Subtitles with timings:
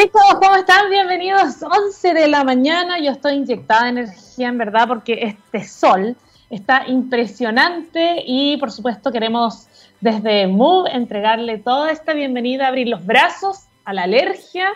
[0.00, 0.88] Chicos, ¿cómo están?
[0.88, 1.62] Bienvenidos.
[1.62, 2.98] 11 de la mañana.
[3.00, 6.16] Yo estoy inyectada de energía, en verdad, porque este sol
[6.48, 9.66] está impresionante y, por supuesto, queremos
[10.00, 14.68] desde Move entregarle toda esta bienvenida, abrir los brazos a la alergia,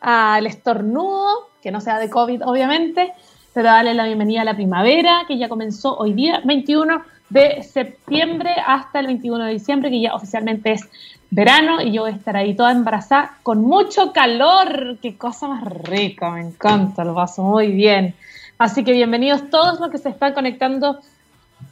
[0.00, 3.12] al estornudo, que no sea de COVID, obviamente,
[3.52, 8.54] pero darle la bienvenida a la primavera, que ya comenzó hoy día, 21 de septiembre
[8.64, 10.88] hasta el 21 de diciembre, que ya oficialmente es
[11.30, 14.98] verano y yo voy a estar ahí toda embarazada con mucho calor.
[15.00, 18.14] Qué cosa más rica, me encanta, lo paso muy bien.
[18.58, 21.00] Así que bienvenidos todos los que se están conectando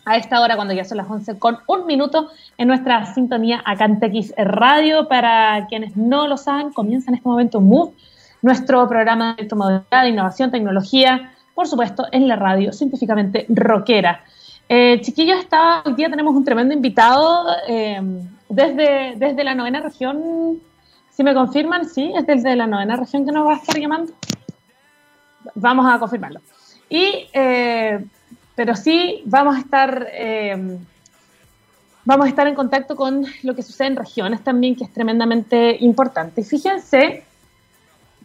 [0.04, 3.84] a esta hora, cuando ya son las 11 con un minuto, en nuestra sintonía acá
[3.84, 4.00] en
[4.36, 5.08] Radio.
[5.08, 7.92] Para quienes no lo saben, comienza en este momento MOVE,
[8.42, 14.22] nuestro programa de electromovilidad, de innovación, tecnología, por supuesto, en la radio, científicamente rockera.
[14.68, 15.46] Eh, chiquillos,
[15.84, 17.46] hoy día tenemos un tremendo invitado.
[17.66, 18.00] Eh,
[18.48, 20.60] desde, desde la novena región,
[21.10, 24.12] si me confirman, sí, es desde la novena región que nos va a estar llamando.
[25.54, 26.40] Vamos a confirmarlo.
[26.88, 28.04] Y, eh,
[28.54, 30.78] pero sí, vamos a estar, eh,
[32.04, 35.76] vamos a estar en contacto con lo que sucede en regiones también, que es tremendamente
[35.80, 36.42] importante.
[36.42, 37.24] Fíjense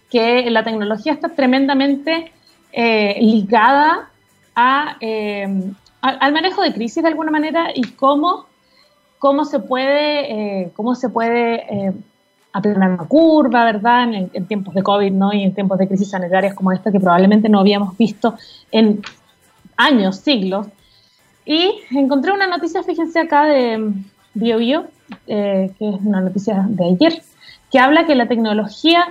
[0.10, 2.32] que la tecnología está tremendamente
[2.72, 4.10] eh, ligada
[4.56, 4.98] a,
[6.02, 8.46] al manejo de crisis de alguna manera y cómo
[9.24, 11.94] cómo se puede, eh, cómo se puede eh,
[12.52, 14.14] aplanar una curva, ¿verdad?
[14.14, 15.32] En, tiempos de COVID, ¿no?
[15.32, 18.36] Y en tiempos de crisis sanitarias como esta que probablemente no habíamos visto
[18.70, 19.02] en
[19.78, 20.68] años, siglos.
[21.46, 23.94] Y encontré una noticia, fíjense acá, de
[24.34, 24.88] BioBio,
[25.28, 27.24] eh, que es una noticia de ayer,
[27.72, 29.06] que habla que la tecnología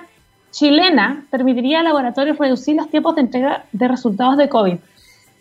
[0.51, 4.77] chilena permitiría a laboratorios reducir los tiempos de entrega de resultados de COVID.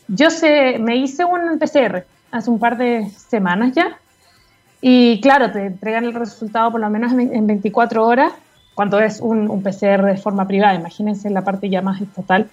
[0.08, 3.98] Yo sé, me hice un PCR hace un par de semanas ya
[4.82, 8.34] y claro, te entregan el resultado por lo menos en 24 horas,
[8.74, 10.74] cuando es un, PCR de forma privada.
[10.74, 12.50] Imagínense la parte ya más estatal,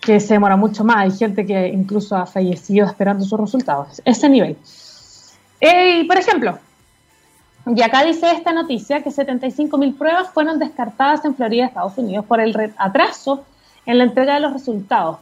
[0.00, 0.96] que se demora mucho más.
[0.98, 4.02] Hay gente que incluso ha fallecido esperando sus resultados.
[4.04, 4.58] Ese nivel.
[5.60, 6.58] Y, por ejemplo,
[7.66, 12.40] y acá dice esta noticia que 75.000 pruebas fueron descartadas en Florida, Estados Unidos, por
[12.40, 13.44] el atraso
[13.86, 15.18] en la entrega de los resultados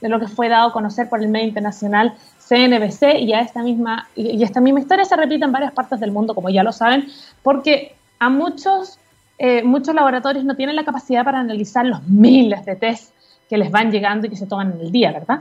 [0.00, 2.14] de lo que fue dado a conocer por el medio internacional
[2.48, 6.12] CNBC y, a esta misma, y esta misma historia se repite en varias partes del
[6.12, 7.08] mundo, como ya lo saben,
[7.42, 8.98] porque a muchos,
[9.38, 13.14] eh, muchos laboratorios no tienen la capacidad para analizar los miles de test
[13.48, 15.40] que les van llegando y que se toman en el día, ¿verdad?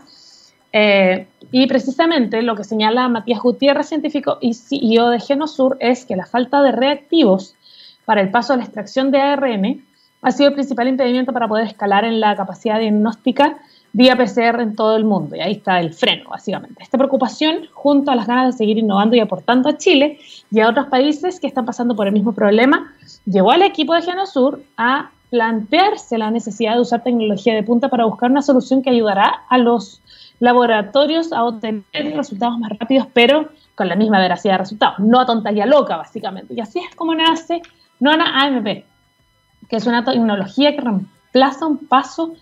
[0.72, 6.16] Eh, y precisamente lo que señala Matías Gutiérrez, científico y CEO de Genosur, es que
[6.16, 7.56] la falta de reactivos
[8.04, 9.86] para el paso a la extracción de ARN
[10.22, 13.58] ha sido el principal impedimento para poder escalar en la capacidad diagnóstica
[13.96, 15.38] vía PCR en todo el mundo.
[15.38, 16.84] Y ahí está el freno, básicamente.
[16.84, 20.20] Esta preocupación, junto a las ganas de seguir innovando y aportando a Chile
[20.52, 22.94] y a otros países que están pasando por el mismo problema,
[23.26, 28.04] llevó al equipo de Genosur a plantearse la necesidad de usar tecnología de punta para
[28.04, 30.02] buscar una solución que ayudará a los
[30.40, 35.26] laboratorios a obtener resultados más rápidos, pero con la misma veracidad de resultados, no a
[35.26, 36.54] tontería loca, básicamente.
[36.54, 37.62] Y así es como nace
[38.02, 38.84] Nona AMP,
[39.70, 42.34] que es una tecnología que reemplaza un paso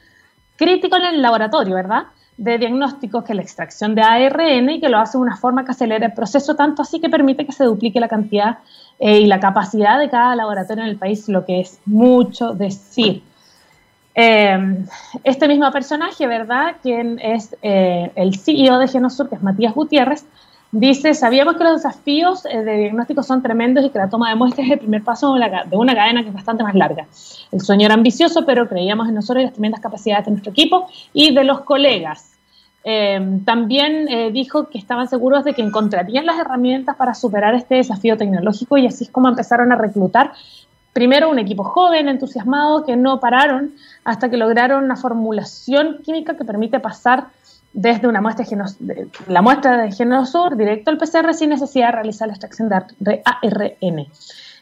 [0.56, 2.04] crítico en el laboratorio, ¿verdad?
[2.38, 5.72] De diagnósticos que la extracción de ARN y que lo hace de una forma que
[5.72, 8.60] acelera el proceso, tanto así que permite que se duplique la cantidad
[9.00, 13.24] eh, y la capacidad de cada laboratorio en el país, lo que es mucho decir.
[14.16, 14.86] Eh,
[15.24, 16.76] este mismo personaje, ¿verdad?
[16.82, 20.26] Quien es eh, el CEO de Genosur, que es Matías Gutiérrez,
[20.76, 24.36] Dice, sabíamos que los desafíos eh, de diagnóstico son tremendos y que la toma de
[24.36, 27.06] muestras es el primer paso de una cadena que es bastante más larga.
[27.52, 30.88] El sueño era ambicioso, pero creíamos en nosotros y las tremendas capacidades de nuestro equipo
[31.14, 32.32] y de los colegas.
[32.84, 37.76] Eh, también eh, dijo que estaban seguros de que encontrarían las herramientas para superar este
[37.76, 40.34] desafío tecnológico y así es como empezaron a reclutar
[40.92, 43.74] primero un equipo joven, entusiasmado, que no pararon
[44.04, 47.28] hasta que lograron una formulación química que permite pasar
[47.74, 48.46] desde una muestra
[48.80, 52.70] de la muestra de Genosur directo al PCR sin necesidad de realizar la extracción
[53.00, 54.08] de ARN.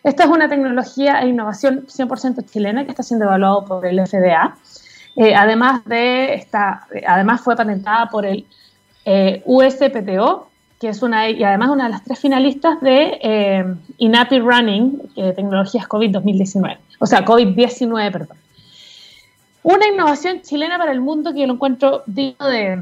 [0.03, 4.55] Esta es una tecnología e innovación 100% chilena que está siendo evaluado por el FDA.
[5.15, 8.45] Eh, además, de esta, además fue patentada por el
[9.05, 10.47] eh, USPTO,
[10.79, 15.85] que es una, y además una de las tres finalistas de eh, INAPI Running, tecnologías
[15.85, 18.37] COVID 2019, o sea, COVID-19, perdón.
[19.63, 22.81] Una innovación chilena para el mundo que yo lo encuentro digno de,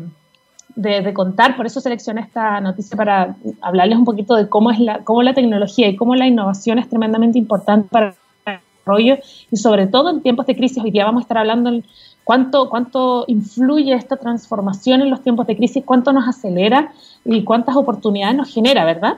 [0.75, 4.99] de, contar, por eso seleccioné esta noticia para hablarles un poquito de cómo es la,
[5.03, 8.13] cómo la tecnología y cómo la innovación es tremendamente importante para el
[8.45, 9.17] desarrollo
[9.51, 10.81] y sobre todo en tiempos de crisis.
[10.83, 11.83] Hoy día vamos a estar hablando de
[12.23, 16.91] cuánto, cuánto influye esta transformación en los tiempos de crisis, cuánto nos acelera
[17.25, 19.17] y cuántas oportunidades nos genera, ¿verdad?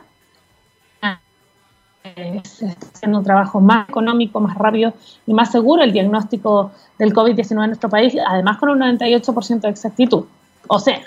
[2.04, 4.94] haciendo un trabajo más económico, más rápido
[5.28, 9.70] y más seguro el diagnóstico del COVID-19 en nuestro país, además con un 98% de
[9.70, 10.26] exactitud.
[10.68, 11.02] O sea,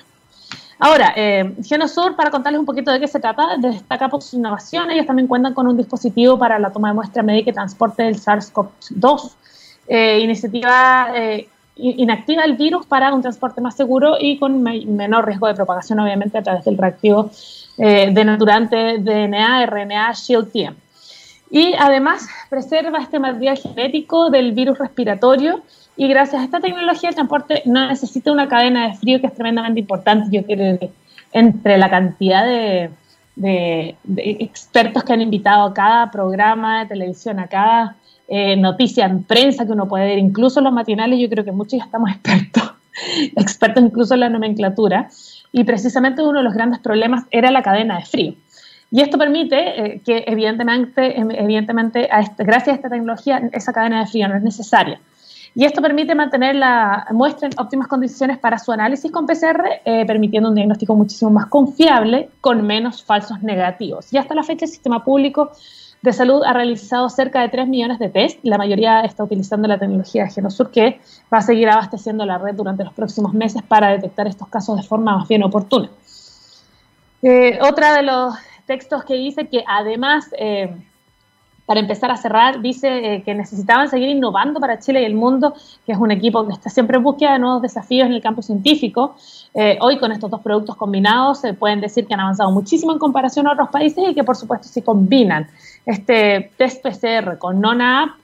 [0.78, 4.94] ahora, eh, Genosur, para contarles un poquito de qué se trata, destaca por sus innovaciones.
[4.94, 8.16] Ellos también cuentan con un dispositivo para la toma de muestra médica y transporte del
[8.16, 9.32] SARS-CoV-2,
[9.88, 15.48] eh, iniciativa eh, inactiva el virus para un transporte más seguro y con menor riesgo
[15.48, 17.30] de propagación, obviamente, a través del reactivo
[17.76, 20.76] denaturante DNA, RNA, Shield-TM.
[21.50, 25.62] Y además preserva este material genético del virus respiratorio
[25.96, 29.34] y gracias a esta tecnología el transporte no necesita una cadena de frío que es
[29.34, 30.28] tremendamente importante.
[30.30, 30.90] Yo creo que
[31.32, 32.90] entre la cantidad de,
[34.16, 37.96] expertos que han invitado a cada programa de televisión, a cada
[38.28, 41.78] eh, noticia en prensa que uno puede ver, incluso los matinales, yo creo que muchos
[41.78, 42.74] ya estamos expertos,
[43.36, 45.08] expertos incluso en la nomenclatura,
[45.52, 48.34] y precisamente uno de los grandes problemas era la cadena de frío.
[48.90, 54.00] Y esto permite eh, que evidentemente, em, evidentemente este, gracias a esta tecnología, esa cadena
[54.00, 55.00] de frío no es necesaria.
[55.56, 60.04] Y esto permite mantener la muestra en óptimas condiciones para su análisis con PCR, eh,
[60.04, 64.12] permitiendo un diagnóstico muchísimo más confiable, con menos falsos negativos.
[64.12, 65.52] Y hasta la fecha el sistema público
[66.02, 68.40] de Salud ha realizado cerca de 3 millones de test.
[68.42, 71.00] La mayoría está utilizando la tecnología de Genosur, que
[71.32, 74.82] va a seguir abasteciendo la red durante los próximos meses para detectar estos casos de
[74.82, 75.88] forma más bien oportuna.
[77.22, 78.34] Eh, otra de los
[78.66, 80.76] textos que dice que además, eh,
[81.66, 85.54] para empezar a cerrar, dice eh, que necesitaban seguir innovando para Chile y el mundo,
[85.86, 88.42] que es un equipo que está siempre en búsqueda de nuevos desafíos en el campo
[88.42, 89.16] científico.
[89.80, 93.46] hoy con estos dos productos combinados se pueden decir que han avanzado muchísimo en comparación
[93.46, 95.48] a otros países y que por supuesto se combinan
[95.86, 98.16] este test PCR con Nona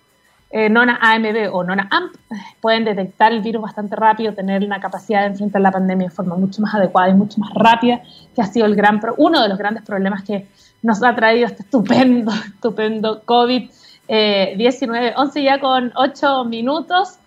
[0.52, 2.12] eh, Nona AMB o Nona AMP
[2.60, 6.34] pueden detectar el virus bastante rápido, tener una capacidad de enfrentar la pandemia de forma
[6.34, 8.02] mucho más adecuada y mucho más rápida,
[8.34, 10.48] que ha sido el gran uno de los grandes problemas que
[10.82, 13.68] nos ha traído este estupendo, estupendo COVID-19.
[14.08, 17.18] Eh, 11 ya con 8 minutos.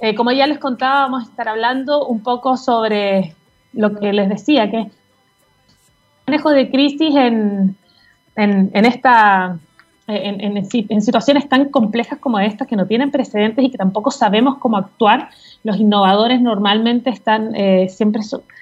[0.00, 3.34] Eh, como ya les contaba, vamos a estar hablando un poco sobre
[3.72, 4.90] lo que les decía, que
[6.26, 7.76] manejo de crisis en,
[8.36, 9.58] en esta
[10.06, 14.76] en, situaciones tan complejas como estas que no tienen precedentes y que tampoco sabemos cómo
[14.76, 15.30] actuar,
[15.62, 18.20] los innovadores normalmente están eh, siempre,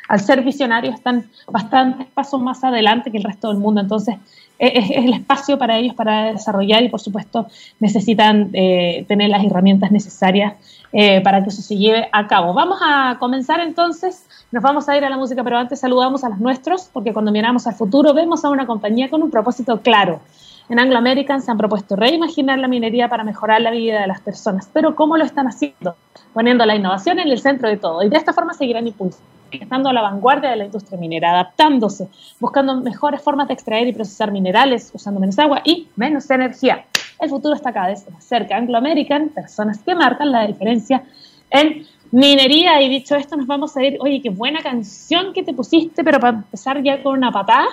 [0.08, 3.80] al ser visionarios, están bastantes pasos más adelante que el resto del mundo.
[3.80, 4.16] Entonces,
[4.58, 7.48] e, es, el espacio para ellos para desarrollar y, por supuesto,
[7.80, 10.54] necesitan eh, tener las herramientas necesarias
[10.92, 12.54] eh, para que eso se lleve a cabo.
[12.54, 14.26] Vamos a comenzar entonces.
[14.52, 17.32] Nos vamos a ir a la música, pero antes saludamos a los nuestros, porque cuando
[17.32, 20.20] miramos al futuro vemos a una compañía con un propósito claro
[20.68, 24.20] en Anglo American se han propuesto reimaginar la minería para mejorar la vida de las
[24.20, 24.68] personas.
[24.72, 25.96] Pero ¿cómo lo están haciendo?
[26.32, 28.02] Poniendo la innovación en el centro de todo.
[28.02, 32.08] Y de esta forma seguirán impulsando estando a la vanguardia de la industria minera, adaptándose,
[32.40, 36.86] buscando mejores formas de extraer y procesar minerales, usando menos agua y menos energía.
[37.20, 38.56] El futuro está cada vez más cerca.
[38.56, 41.04] Anglo American, personas que marcan la diferencia
[41.50, 42.80] en minería.
[42.82, 43.98] Y dicho esto, nos vamos a ir.
[44.00, 47.68] Oye, qué buena canción que te pusiste, pero para empezar ya con una patada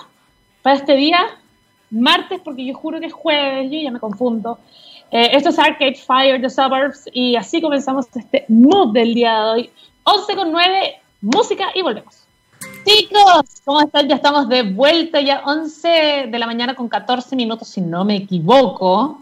[0.61, 1.19] para este día
[1.91, 4.59] martes, porque yo juro que es jueves, yo ya me confundo.
[5.11, 9.49] Eh, esto es Arcade Fire, The Suburbs, y así comenzamos este mood del día de
[9.49, 9.69] hoy.
[10.03, 12.15] 11 con 9, música y volvemos.
[12.85, 14.07] Chicos, ¿cómo están?
[14.07, 18.17] Ya estamos de vuelta, ya 11 de la mañana con 14 minutos, si no me
[18.17, 19.21] equivoco.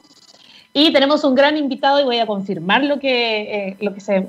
[0.74, 4.28] Y tenemos un gran invitado y voy a confirmar lo que, eh, lo que se...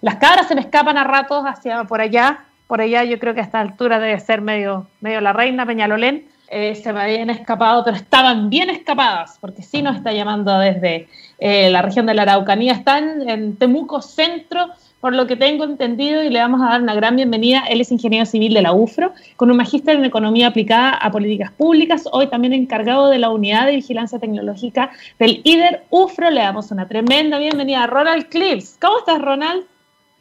[0.00, 2.44] Las cabras se me escapan a ratos hacia por allá.
[2.66, 6.28] Por allá yo creo que a esta altura debe ser medio, medio la reina Peñalolén
[6.50, 11.08] eh, se me habían escapado, pero estaban bien escapadas, porque sí nos está llamando desde
[11.38, 12.72] eh, la región de la Araucanía.
[12.72, 14.68] Están en Temuco Centro,
[15.00, 17.64] por lo que tengo entendido, y le vamos a dar una gran bienvenida.
[17.68, 21.52] Él es ingeniero civil de la UFRO, con un magíster en economía aplicada a políticas
[21.52, 26.30] públicas, hoy también encargado de la unidad de vigilancia tecnológica del IDER UFRO.
[26.30, 28.78] Le damos una tremenda bienvenida a Ronald Clips.
[28.80, 29.64] ¿Cómo estás, Ronald?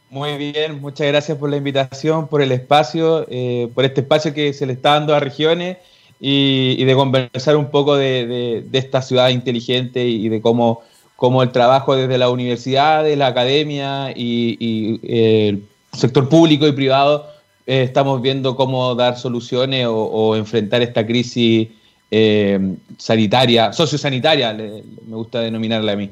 [0.09, 4.53] Muy bien, muchas gracias por la invitación, por el espacio, eh, por este espacio que
[4.53, 5.77] se le está dando a regiones
[6.19, 10.81] y, de conversar un poco de, esta ciudad inteligente y de cómo,
[11.15, 17.27] cómo, el trabajo desde la universidad, de la academia y, el sector público y privado
[17.65, 21.67] eh, estamos viendo cómo dar soluciones o, enfrentar esta crisis
[22.09, 26.09] eh, sanitaria, sociosanitaria, me gusta denominarla a mí.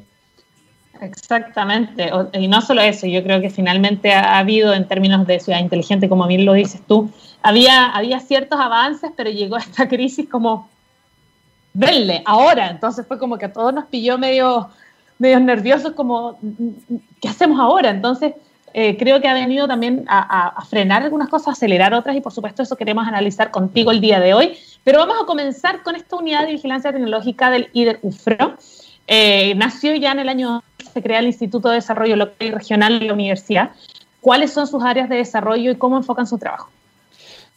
[1.02, 5.60] Exactamente, y no solo eso, yo creo que finalmente ha, habido en términos de ciudad
[5.60, 7.10] inteligente, como bien lo dices tú,
[7.46, 10.68] había, había ciertos avances, pero llegó esta crisis como,
[11.74, 14.70] venle, ahora, entonces fue como que a todos nos pilló medio,
[15.20, 16.40] medio nerviosos, como,
[17.22, 17.92] ¿qué hacemos ahora?
[17.92, 18.34] Entonces,
[18.74, 22.64] eh, creo que ha venido también a, frenar algunas cosas, acelerar otras y por supuesto
[22.64, 24.58] eso queremos analizar contigo el día de hoy.
[24.84, 28.56] Pero vamos a comenzar con esta unidad de vigilancia tecnológica del IDER UFRO.
[29.08, 33.00] Eh, nació ya en el año, se crea el Instituto de Desarrollo Local y Regional
[33.00, 33.70] de la Universidad.
[34.20, 36.70] ¿Cuáles son sus áreas de desarrollo y cómo enfocan su trabajo?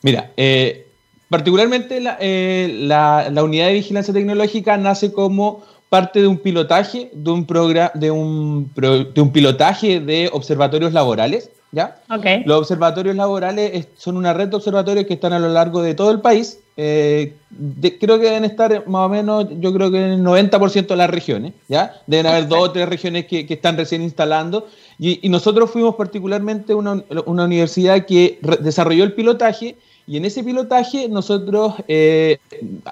[0.02, 0.86] Mira, eh,
[1.28, 7.30] particularmente eh, la, la, unidad de vigilancia tecnológica nace como parte de un pilotaje, de
[7.30, 7.46] un,
[7.94, 11.50] de un, de un pilotaje de observatorios laborales.
[11.72, 11.98] ¿ya?
[12.10, 12.44] Okay.
[12.44, 16.10] Los observatorios laborales son una red de observatorios que están a lo largo de todo
[16.10, 16.60] el país.
[16.76, 17.34] Eh,
[17.80, 21.10] creo que deben estar más o menos, yo creo que en el 90% de las
[21.10, 22.00] regiones, ¿ya?
[22.06, 24.68] Deben haber dos o tres regiones que, que están recién instalando.
[24.98, 29.76] Y, y, nosotros fuimos particularmente una, una universidad que desarrolló el pilotaje
[30.08, 32.38] y en ese pilotaje nosotros, eh,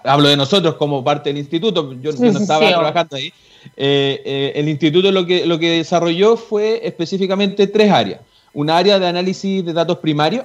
[0.04, 3.32] hablo de nosotros como parte del instituto, yo, no estaba trabajando ahí,
[3.74, 8.20] eh, eh, el instituto lo que, lo que desarrolló fue específicamente tres áreas.
[8.52, 10.44] Un área de análisis de datos primarios,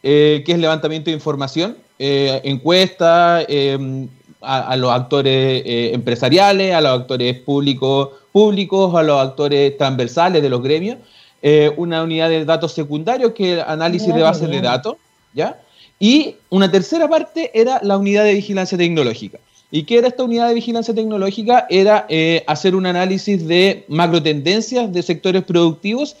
[0.00, 3.46] que es levantamiento de información, encuesta a,
[4.40, 10.62] a, los actores empresariales, a los actores públicos, públicos, a los actores transversales de los
[10.62, 10.98] gremios.
[11.76, 14.96] una unidad de datos secundarios, que es análisis de bases de datos,
[15.34, 15.60] ¿ya?
[15.98, 19.38] Y una tercera parte era la unidad de vigilancia tecnológica.
[19.70, 21.66] ¿Y qué era esta unidad de vigilancia tecnológica?
[21.68, 26.16] Era eh, hacer un análisis de macro tendencias de sectores productivos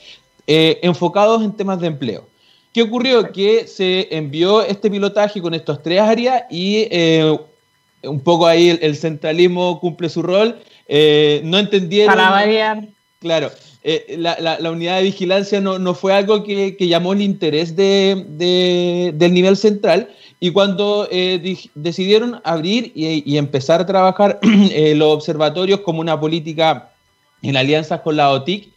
[0.46, 2.26] eh, enfocados en temas de empleo.
[2.72, 3.32] ¿Qué ocurrió?
[3.32, 7.38] Que se envió este pilotaje con estas tres áreas y eh,
[8.02, 10.58] un poco ahí el, centralismo cumple su rol.
[10.88, 12.14] no entendieron.
[12.14, 12.88] Para variar.
[13.20, 13.50] Claro,
[13.88, 19.56] eh, la, unidad de vigilancia no, fue algo que, llamó el interés de, del nivel
[19.56, 20.10] central.
[20.40, 24.40] Y cuando eh, decidieron abrir y, empezar a trabajar
[24.72, 26.90] eh, los observatorios como una política
[27.42, 28.72] en alianzas con la OTIC,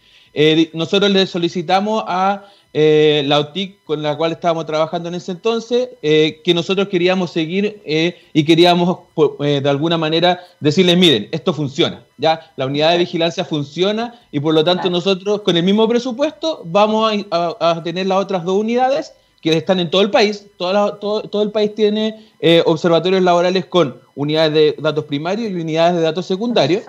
[0.74, 5.90] nosotros le solicitamos a eh, la OTIC con la cual estábamos trabajando en ese entonces,
[6.04, 9.00] eh, que nosotros queríamos seguir eh, y queríamos
[9.40, 14.54] de alguna manera decirles, miren, esto funciona, ya la unidad de vigilancia funciona y por
[14.54, 19.58] lo tanto nosotros con el mismo presupuesto vamos a, tener las otras dos unidades que
[19.58, 22.28] están en todo el país, todo, el país tiene
[22.66, 26.84] observatorios laborales con unidades de datos primarios y unidades de datos secundarios.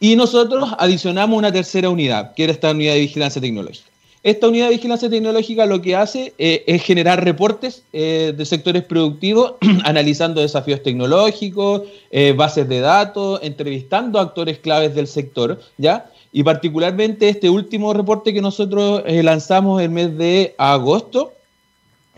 [0.00, 3.91] Y nosotros adicionamos una tercera unidad, que era esta unidad de vigilancia tecnológica.
[4.24, 8.84] Esta unidad de vigilancia tecnológica lo que hace eh, es generar reportes eh, de sectores
[8.84, 16.06] productivos, analizando desafíos tecnológicos, eh, bases de datos, entrevistando a actores claves del sector, ¿ya?
[16.30, 21.32] Y particularmente este último reporte que nosotros lanzamos el mes de agosto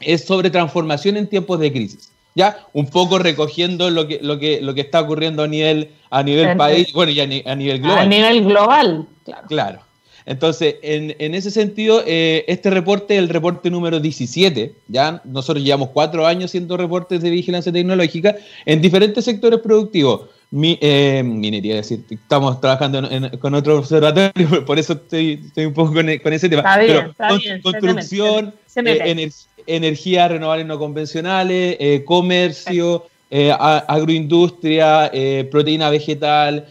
[0.01, 2.11] es sobre transformación en tiempos de crisis.
[2.37, 2.59] ¿ya?
[2.75, 6.57] Un poco recogiendo lo que, lo que, lo que está ocurriendo a nivel, a nivel
[6.57, 7.99] país, bueno, y a, nivel global.
[7.99, 9.49] A nivel global, claro.
[9.49, 9.81] Claro.
[10.27, 16.27] Entonces, en, ese sentido, eh, este reporte, el reporte número 17, ya nosotros llevamos cuatro
[16.27, 20.23] años haciendo reportes de vigilancia tecnológica en diferentes sectores productivos.
[20.51, 23.03] Mi, eh, minería, es decir, estamos trabajando
[23.41, 24.33] con otro observatorio,
[24.67, 26.63] por eso estoy, un poco con, ese tema.
[26.77, 27.13] Pero
[27.63, 29.31] construcción, eh,
[29.67, 35.11] energías renovables no convencionales, comercio, agroindustria,
[35.51, 36.67] proteína vegetal,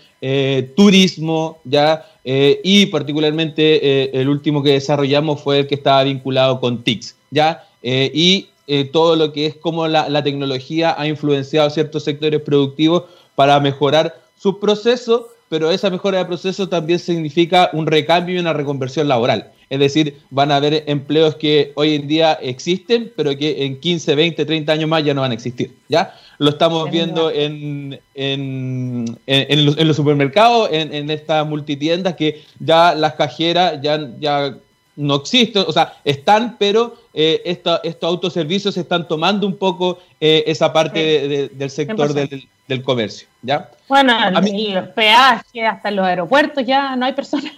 [0.75, 6.59] turismo, ya eh, y particularmente eh, el último que desarrollamos fue el que estaba vinculado
[6.59, 7.65] con TICS, ¿ya?
[7.81, 8.47] Eh, y
[8.93, 13.03] todo lo que es cómo la, tecnología ha influenciado ciertos sectores productivos
[13.35, 18.53] para mejorar sus procesos, pero esa mejora de procesos también significa un recambio y una
[18.53, 19.51] reconversión laboral.
[19.69, 24.15] Es decir, van a haber empleos que hoy en día existen, pero que en 15,
[24.15, 25.75] 20, 30 años más ya no van a existir.
[25.89, 26.13] ¿ya?
[26.37, 33.81] Lo estamos viendo en, en, en, los, supermercados, en, estas multitiendas que ya las cajeras
[33.81, 34.55] ya, ya
[34.95, 40.71] no existen, o sea, están, pero eh, estos autoservicios están tomando un poco eh, esa
[40.71, 43.69] parte del sector del, del, comercio, ¿ya?
[43.87, 47.51] Bueno, los peajes, hasta los aeropuertos ya no hay personas.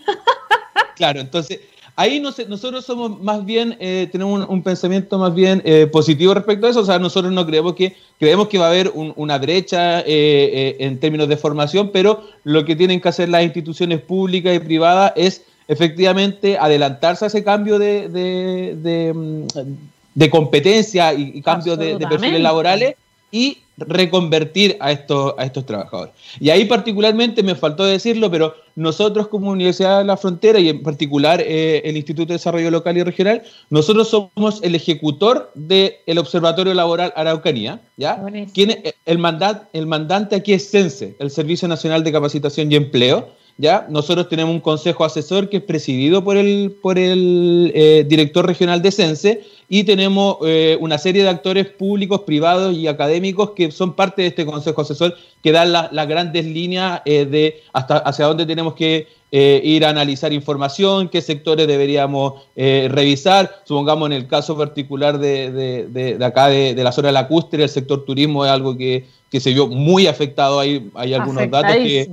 [0.95, 1.59] claro, entonces
[1.97, 6.69] Ahí nosotros somos más bien, eh, tenemos un, pensamiento más bien eh, positivo respecto a
[6.69, 10.75] eso, o sea, nosotros no creemos que, creemos que va a haber una brecha eh,
[10.79, 15.13] en términos de formación, pero lo que tienen que hacer las instituciones públicas y privadas
[15.15, 22.95] es efectivamente adelantarse a ese cambio de, de, mm, competencia y, cambio de, perfiles laborales
[23.31, 26.13] y reconvertir a estos, a estos trabajadores.
[26.39, 30.83] Y ahí particularmente me faltó decirlo, pero nosotros como Universidad de la Frontera y en
[30.83, 36.73] particular eh, el Instituto de Desarrollo Local y Regional, nosotros somos el ejecutor del Observatorio
[36.73, 38.21] Laboral Araucanía, ¿ya?
[38.53, 43.29] ¿Quién el, mandat, el mandante aquí es CENSE, el Servicio Nacional de Capacitación y Empleo,
[43.57, 43.85] ¿ya?
[43.89, 48.81] Nosotros tenemos un consejo asesor que es presidido por el, por el eh, director regional
[48.81, 53.93] de Sense y tenemos eh, una serie de actores públicos, privados y académicos que son
[53.93, 58.45] parte de este consejo asesor que dan las grandes líneas eh, de hasta hacia dónde
[58.45, 63.63] tenemos que ir a analizar información, qué sectores deberíamos revisar.
[63.65, 65.51] Supongamos en el caso particular de,
[65.89, 69.41] de, acá, de, la zona de la cúspide, el sector turismo es algo que, que
[69.41, 70.61] se vio muy afectado.
[70.61, 72.09] Hay, hay algunos datos que,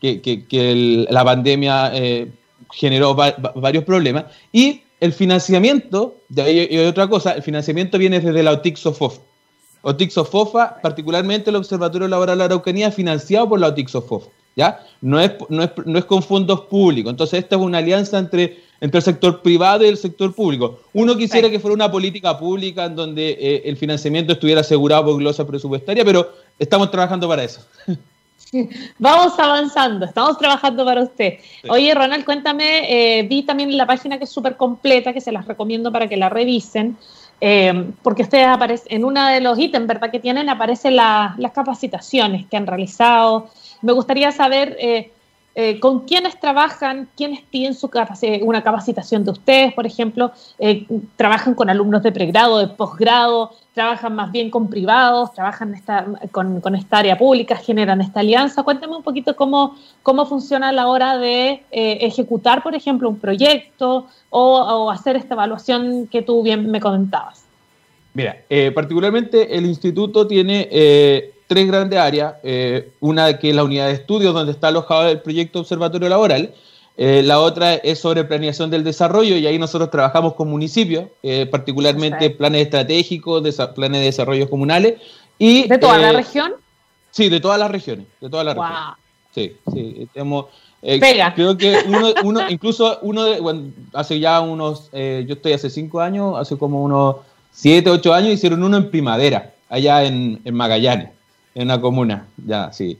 [0.00, 2.30] que, la pandemia eh,
[2.72, 4.26] generó varios problemas.
[4.52, 9.18] Y el financiamiento, de ahí hay otra cosa, el financiamiento viene desde la OTIXOFOF.
[9.82, 14.26] OTIXOFOFA, particularmente el Observatorio Laboral de la Araucanía, financiado por la OTIXOFOF.
[14.56, 14.80] ¿ya?
[15.00, 17.10] No es, no, es, no es con fondos públicos.
[17.10, 20.80] Entonces, esta es una alianza entre, entre el sector privado y el sector público.
[20.94, 25.18] Uno quisiera que fuera una política pública en donde eh, el financiamiento estuviera asegurado por
[25.18, 27.60] glosa presupuestaria, pero estamos trabajando para eso.
[28.98, 31.34] Vamos avanzando, estamos trabajando para usted.
[31.68, 35.46] Oye, Ronald, cuéntame, eh, vi también la página que es súper completa, que se las
[35.46, 36.96] recomiendo para que la revisen,
[37.40, 42.46] eh, porque ustedes aparecen, en uno de los ítems, ¿verdad?, que tienen, aparecen las capacitaciones
[42.46, 43.50] que han realizado.
[43.82, 45.10] Me gustaría saber eh,
[45.58, 47.90] eh, con quiénes trabajan, quiénes piden su
[48.42, 50.86] una capacitación de ustedes, por ejemplo, eh,
[51.16, 56.74] trabajan con alumnos de pregrado, de posgrado, trabajan más bien con privados, trabajan esta, con,
[56.74, 58.64] esta área pública, generan esta alianza.
[58.64, 63.18] Cuéntame un poquito cómo, cómo funciona a la hora de eh, ejecutar, por ejemplo, un
[63.18, 67.46] proyecto o, hacer esta evaluación que tú bien me comentabas.
[68.12, 68.36] Mira,
[68.74, 70.68] particularmente el instituto tiene
[71.46, 72.34] tres grandes áreas.
[72.42, 76.52] Eh, una que es la unidad de estudios donde está alojado el proyecto Observatorio Laboral.
[76.98, 81.44] Eh, la otra es sobre planeación del desarrollo y ahí nosotros trabajamos con municipios, eh,
[81.44, 83.42] particularmente planes estratégicos,
[83.74, 84.94] planes de desarrollo comunales.
[85.38, 86.54] Y, ¿De toda la región?
[87.10, 88.06] Sí, de todas las regiones.
[88.20, 88.94] De todas las regiones.
[89.34, 90.08] Sí, sí.
[90.14, 90.46] Tenemos,
[90.80, 91.34] Pega.
[91.34, 96.00] Creo que uno, uno incluso uno de, bueno, hace ya unos, yo estoy hace cinco
[96.00, 97.16] años, hace como unos
[97.52, 101.15] siete, ocho años, hicieron uno en primavera, allá en Magallanes
[101.56, 102.98] en una comuna, ya, sí.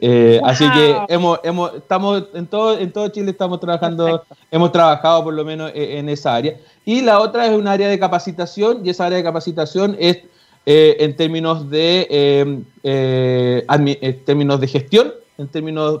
[0.00, 5.22] Eh, así que hemos, hemos, estamos en todo, en todo Chile estamos trabajando, hemos trabajado
[5.22, 6.56] por lo menos e, en, esa área.
[6.84, 10.18] Y la otra es un área de capacitación, y esa área de capacitación es
[10.66, 16.00] eh, en términos de em, eh, en términos de gestión, en términos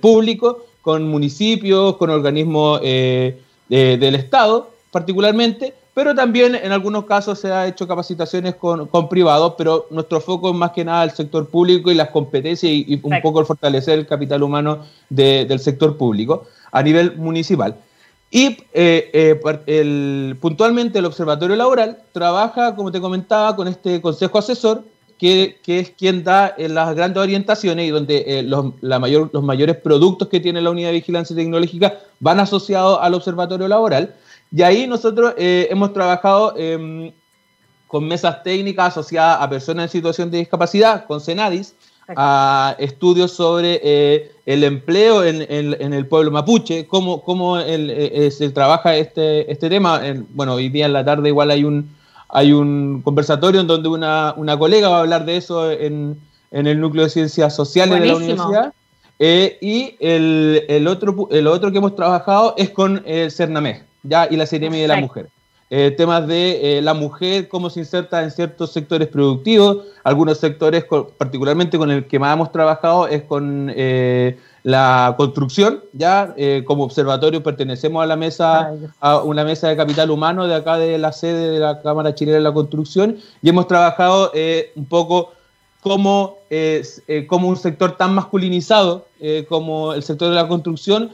[0.00, 7.66] públicos, con municipios, con organismos del Estado particularmente, pero también en algunos casos se ha
[7.66, 11.94] hecho capacitaciones con, privados, pero nuestro foco es más que nada el sector público y
[11.94, 17.18] las competencias y, un poco el fortalecer el capital humano del sector público a nivel
[17.18, 17.76] municipal.
[18.30, 24.82] Y eh, eh, puntualmente el Observatorio Laboral trabaja, como te comentaba, con este consejo asesor,
[25.18, 29.76] que, es quien da eh, las grandes orientaciones y donde los, la mayor, los mayores
[29.76, 34.14] productos que tiene la Unidad de Vigilancia Tecnológica van asociados al Observatorio Laboral.
[34.52, 37.12] Y ahí nosotros eh, hemos trabajado em,
[37.86, 41.74] con mesas técnicas asociadas a personas en situación de discapacidad, con Senadis,
[42.16, 48.96] a estudios sobre eh, el empleo en, el pueblo mapuche, cómo, cómo eh, se trabaja
[48.96, 50.02] este, este tema.
[50.30, 51.88] bueno, hoy día en la tarde igual hay un,
[52.28, 56.80] hay un conversatorio en donde una, una colega va a hablar de eso en, el
[56.80, 58.74] núcleo de ciencias sociales de la universidad.
[59.20, 64.36] y el, el, otro, el otro que hemos trabajado es con el CERNAMEG ya y
[64.36, 65.28] la serie de la mujer.
[65.72, 70.84] Eh, temas de eh, la mujer, cómo se inserta en ciertos sectores productivos, algunos sectores,
[71.16, 76.34] particularmente con el que más hemos trabajado, es con eh, la construcción, ya
[76.66, 80.98] como observatorio pertenecemos a la mesa, a una mesa de capital humano de acá de
[80.98, 84.32] la sede de la Cámara Chilena de la Construcción, y hemos trabajado
[84.74, 85.32] un poco
[85.80, 86.38] como,
[87.28, 89.06] como un sector tan masculinizado
[89.48, 91.10] como el sector de la construcción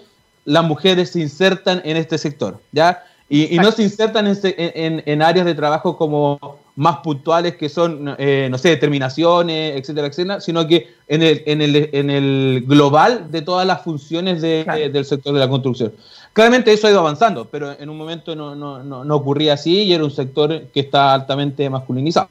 [0.46, 3.04] las mujeres se insertan en este sector, ¿ya?
[3.28, 6.38] Y, no se insertan en, áreas de trabajo como
[6.76, 11.60] más puntuales que son, eh, no sé, determinaciones, etcétera, etcétera, sino que en el, en
[11.60, 15.92] el, en el global de todas las funciones del sector de la construcción.
[16.32, 19.92] Claramente eso ha ido avanzando, pero en un momento no, no, no, ocurría así y
[19.92, 22.28] era un sector que está altamente masculinizado.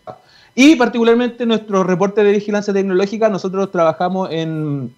[0.53, 4.93] Y particularmente nuestro reporte de vigilancia tecnológica, nosotros trabajamos en,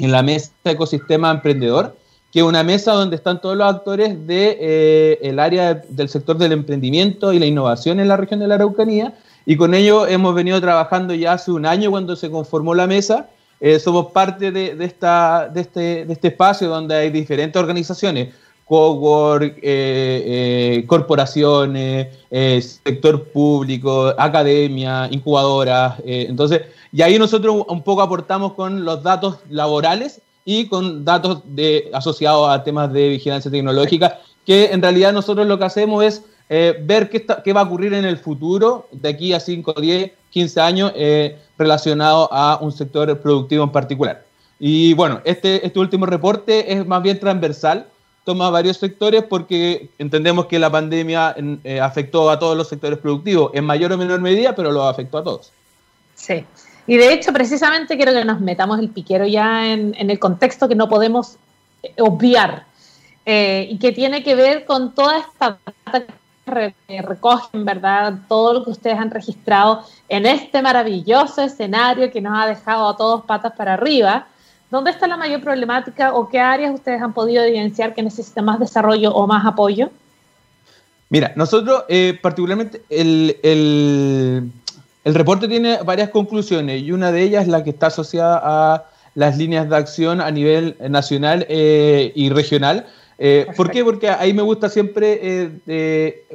[0.00, 1.94] en la mesa de ecosistema emprendedor,
[2.36, 6.36] que es una mesa donde están todos los actores del de, eh, área del sector
[6.36, 9.14] del emprendimiento y la innovación en la región de la Araucanía.
[9.46, 13.30] Y con ello hemos venido trabajando ya hace un año cuando se conformó la mesa.
[13.58, 15.06] Eh, somos parte de, de, este,
[16.04, 18.34] de este espacio donde hay diferentes organizaciones,
[18.66, 22.08] cowork, eh, corporaciones,
[22.60, 26.02] sector público, academia, incubadoras.
[26.04, 26.60] entonces,
[26.92, 31.42] y ahí nosotros un poco aportamos con los datos laborales y con datos
[31.92, 36.78] asociados a temas de vigilancia tecnológica, que en realidad nosotros lo que hacemos es eh,
[36.80, 40.60] ver qué, qué, va a ocurrir en el futuro, de aquí a 5, 10, 15
[40.60, 44.24] años, eh, relacionado a un sector productivo en particular.
[44.60, 47.88] Y bueno, este, este último reporte es más bien transversal,
[48.24, 53.50] toma varios sectores porque entendemos que la pandemia eh, afectó a todos los sectores productivos,
[53.52, 55.50] en mayor o menor medida, pero lo afectó a todos.
[56.14, 56.44] Sí,
[56.86, 60.74] y de hecho precisamente quiero que nos metamos el piquero ya en, el contexto que
[60.74, 61.36] no podemos
[61.82, 62.64] eh, obviar
[63.24, 66.04] eh, y que tiene que ver con toda esta data
[66.44, 68.20] que recogen, ¿verdad?
[68.28, 72.96] Todo lo que ustedes han registrado en este maravilloso escenario que nos ha dejado a
[72.96, 74.28] todos patas para arriba
[74.70, 78.58] ¿Dónde está la mayor problemática o qué áreas ustedes han podido evidenciar que necesitan más
[78.58, 79.90] desarrollo o más apoyo?
[81.08, 84.50] Mira, nosotros eh, particularmente el,
[85.14, 89.38] reporte tiene varias conclusiones y una de ellas es la que está asociada a las
[89.38, 92.86] líneas de acción a nivel nacional eh, y regional.
[93.18, 93.82] Eh, ¿Por qué?
[93.82, 95.52] Porque ahí me gusta siempre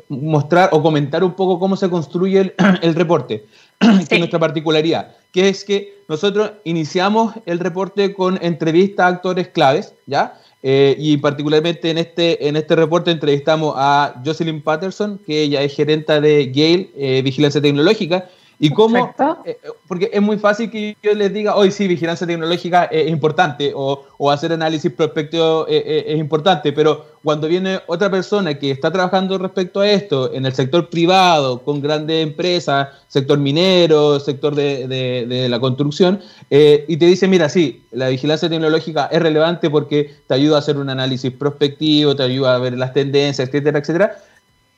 [0.09, 3.45] mostrar o comentar un poco cómo se construye el, el reporte,
[3.79, 9.47] que es nuestra particularidad que es que nosotros iniciamos el reporte con entrevistas a actores
[9.47, 10.37] claves, ¿ya?
[10.63, 15.75] Eh, y particularmente en este, en este reporte entrevistamos a Jocelyn Patterson, que ella es
[15.75, 18.29] gerenta de Gale eh, Vigilancia Tecnológica,
[18.63, 19.11] y cómo,
[19.43, 23.71] eh, porque es muy fácil que yo les diga, hoy sí, vigilancia tecnológica es importante
[23.75, 29.39] o, o hacer análisis prospectivo es, importante, pero cuando viene otra persona que está trabajando
[29.39, 35.49] respecto a esto en el sector privado, con grandes empresas, sector minero, sector de, de,
[35.49, 36.19] la construcción,
[36.51, 40.59] eh, y te dice, mira, sí, la vigilancia tecnológica es relevante porque te ayuda a
[40.59, 44.17] hacer un análisis prospectivo, te ayuda a ver las tendencias, etcétera, etcétera,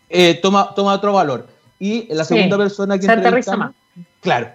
[0.10, 1.53] eh, toma, toma otro valor
[1.84, 3.72] y la segunda persona que entrevistamos,
[4.22, 4.48] claro,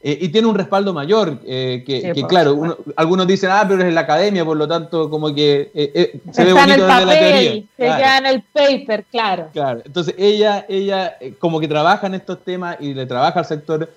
[0.00, 3.96] eh, y tiene un respaldo mayor, eh, que, claro, algunos dicen, ah, pero es en
[3.96, 7.50] la academia, por lo tanto, como que eh, se ve bonito desde la teoría.
[7.50, 9.48] Se queda en el paper, claro.
[9.52, 13.90] Claro, entonces ella, ella como que trabaja en estos temas y le trabaja al sector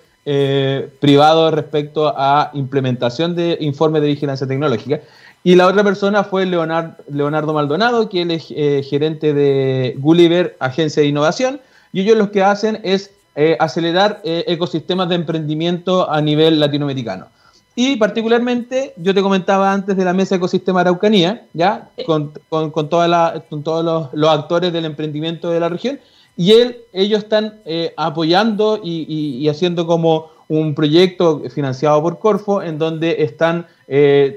[0.98, 5.00] privado respecto a implementación de informes de vigilancia tecnológica.
[5.44, 8.48] Y la otra persona fue Leonardo, Leonardo Maldonado, que él es
[8.88, 11.60] gerente de Gulliver, Agencia de Innovación,
[11.92, 17.26] y ellos lo que hacen es eh, acelerar eh, ecosistemas de emprendimiento a nivel latinoamericano.
[17.74, 21.88] Y particularmente, yo te comentaba antes de la mesa Ecosistema Araucanía, ¿ya?
[22.04, 25.98] Con, con, con, toda con todos los, los, actores del emprendimiento de la región,
[26.36, 32.18] y él, ellos están eh, apoyando y, y, y, haciendo como un proyecto financiado por
[32.18, 33.66] Corfo, en donde están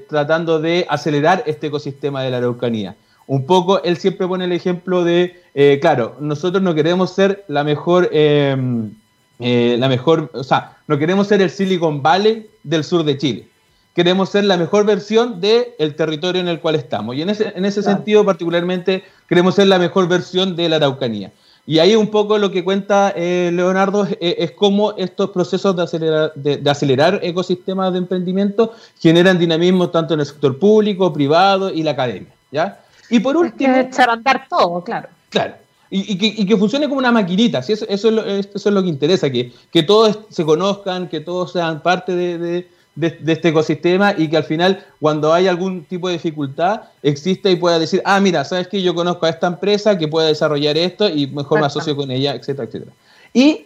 [0.09, 2.95] tratando de acelerar este ecosistema de la Araucanía
[3.27, 7.63] un poco, él siempre pone el ejemplo de, eh, claro, nosotros no queremos ser la
[7.63, 8.91] mejor, em,
[9.39, 13.47] eh, la mejor, o sea, no queremos ser el Silicon Valley del sur de Chile.
[13.95, 17.15] Queremos ser la mejor versión del el territorio en el cual estamos.
[17.15, 21.31] Y en ese, en ese sentido, particularmente, queremos ser la mejor versión de la Araucanía.
[21.65, 26.33] Y ahí un poco lo que cuenta eh, Leonardo es, cómo estos procesos de acelerar,
[26.35, 31.81] de, de acelerar ecosistemas de emprendimiento generan dinamismo tanto en el sector público, privado y
[31.81, 32.29] la academia.
[32.51, 32.84] ¿ya?
[33.09, 33.73] Y por último...
[33.73, 35.09] que echar a andar todo, claro.
[35.29, 35.55] Claro.
[35.89, 37.73] Y, que, y, que, funcione como una maquinita, ¿sí?
[37.73, 41.21] eso, eso, es lo, eso, es lo, que interesa, que, que todos se conozcan, que
[41.21, 45.85] todos sean parte de, de, de, este ecosistema y que al final, cuando hay algún
[45.85, 49.47] tipo de dificultad, exista y pueda decir, ah, mira, sabes que yo conozco a esta
[49.47, 52.91] empresa que puede desarrollar esto y mejor me asocio con ella, etcétera, etcétera.
[53.33, 53.65] Y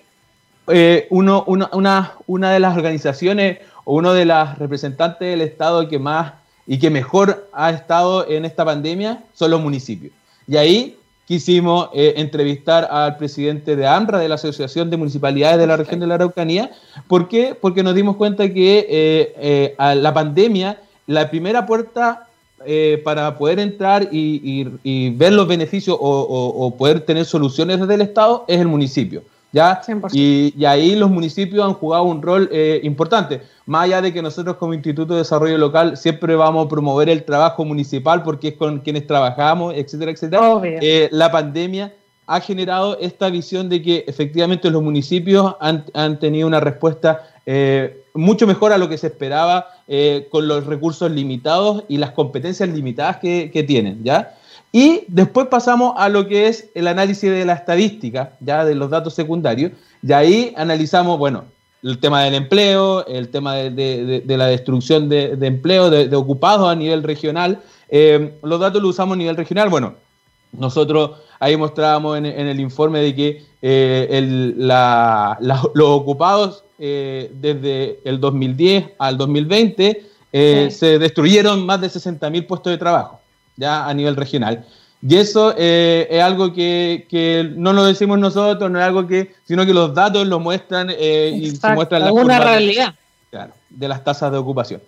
[0.68, 5.88] eh, uno, una, una, una de las organizaciones o uno de las representantes del Estado
[5.88, 6.34] que más
[6.70, 10.14] y que mejor ha estado en esta pandemia son los municipios.
[10.48, 15.66] Y ahí quisimos eh, entrevistar al presidente de AMRA, de la Asociación de Municipalidades de
[15.66, 16.70] la región de la Araucanía.
[17.08, 17.58] ¿Por qué?
[17.60, 22.28] Porque nos dimos cuenta que eh, eh, a la pandemia, la primera puerta
[23.06, 28.60] para poder entrar y, ver los beneficios o, poder tener soluciones desde el Estado es
[28.60, 29.24] el municipio.
[29.52, 29.82] ¿Ya?
[30.12, 33.42] Y, ahí los municipios han jugado un rol eh, importante.
[33.66, 37.24] Más allá de que nosotros como Instituto de Desarrollo Local siempre vamos a promover el
[37.24, 40.62] trabajo municipal porque es con quienes trabajamos, etcétera, etcétera.
[40.64, 41.94] Eh, la pandemia
[42.28, 48.04] ha generado esta visión de que efectivamente los municipios han, han tenido una respuesta eh,
[48.14, 49.68] mucho mejor a lo que se esperaba
[50.30, 54.36] con los recursos limitados y las competencias limitadas que, que tienen, ¿ya?
[54.72, 58.90] Y después pasamos a lo que es el análisis de la estadística, ya de los
[58.90, 61.46] datos secundarios, y ahí analizamos, bueno,
[61.84, 67.04] el tema del empleo, el tema de, la destrucción de, empleo, de, ocupados a nivel
[67.04, 67.62] regional.
[67.90, 69.70] Eh, los datos los usamos a nivel regional.
[69.70, 69.96] Bueno,
[70.52, 78.92] nosotros ahí mostrábamos en, el informe de que eh, los ocupados eh, desde el 2010
[79.00, 83.19] al 2020 se destruyeron más de 60.000 puestos de trabajo,
[83.60, 84.66] ya a nivel regional.
[85.02, 89.74] Y eso es algo que, no lo decimos nosotros, no es algo que, sino que
[89.74, 92.96] los datos lo muestran y se muestran las una realidad.
[93.30, 94.82] Claro, de las tasas de ocupación.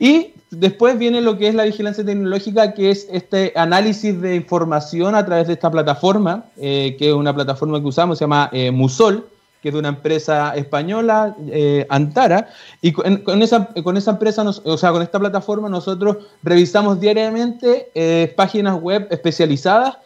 [0.00, 5.14] Y después viene lo que es la vigilancia tecnológica, que es este análisis de información
[5.14, 8.70] a través de esta plataforma, eh, que es una plataforma que usamos, se llama eh,
[8.70, 9.26] Musol,
[9.60, 12.48] que es de una empresa española, eh, Antara,
[12.80, 18.80] y con, esa, con esa empresa, o sea, con esta plataforma nosotros revisamos diariamente páginas
[18.80, 19.98] web especializadas,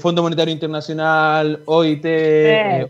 [0.00, 2.06] Fondo Monetario Internacional, OIT,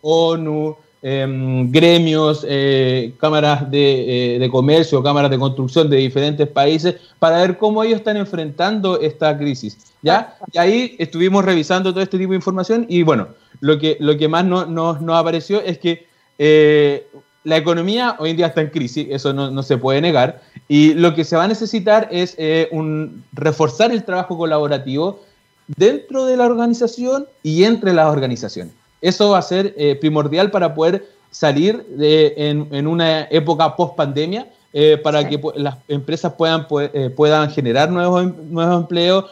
[0.02, 6.94] ONU, Em, gremios, eh, cámaras de, eh, de, comercio, cámaras de construcción de diferentes países,
[7.18, 9.76] para ver cómo ellos están enfrentando esta crisis.
[10.00, 10.38] ¿ya?
[10.50, 13.28] Y ahí estuvimos revisando todo este tipo de información y bueno,
[13.60, 16.06] lo que, lo que más nos no, apareció es que
[16.38, 17.06] eh,
[17.42, 20.94] la economía hoy en día está en crisis, eso no, no, se puede negar, y
[20.94, 22.34] lo que se va a necesitar es
[22.70, 25.20] un, reforzar el trabajo colaborativo
[25.66, 28.72] dentro de la organización y entre las organizaciones.
[29.04, 34.48] Eso va a ser eh, primordial para poder salir de, en, una época post pandemia,
[34.72, 39.24] eh, para que las empresas puedan, eh, puedan generar nuevos, em, nuevos empleos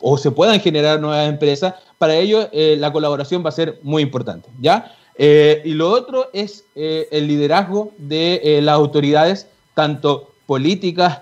[0.00, 1.74] o se puedan generar nuevas empresas.
[1.98, 4.48] Para ello, la colaboración va a ser muy importante.
[4.60, 4.94] ¿ya?
[5.18, 11.18] y lo otro es el liderazgo de las autoridades, tanto políticas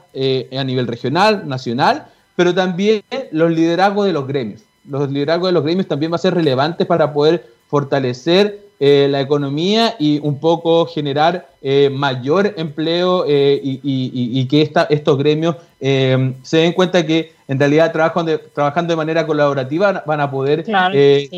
[0.52, 4.60] a nivel regional, nacional, pero también los liderazgos de los gremios.
[4.86, 9.22] Los liderazgos de los gremios también va a ser relevantes para poder fortalecer eh, la
[9.22, 16.72] economía y un poco generar eh, mayor empleo eh, y, que estos gremios se den
[16.72, 20.62] cuenta que en realidad trabajan de, trabajando de manera colaborativa van a poder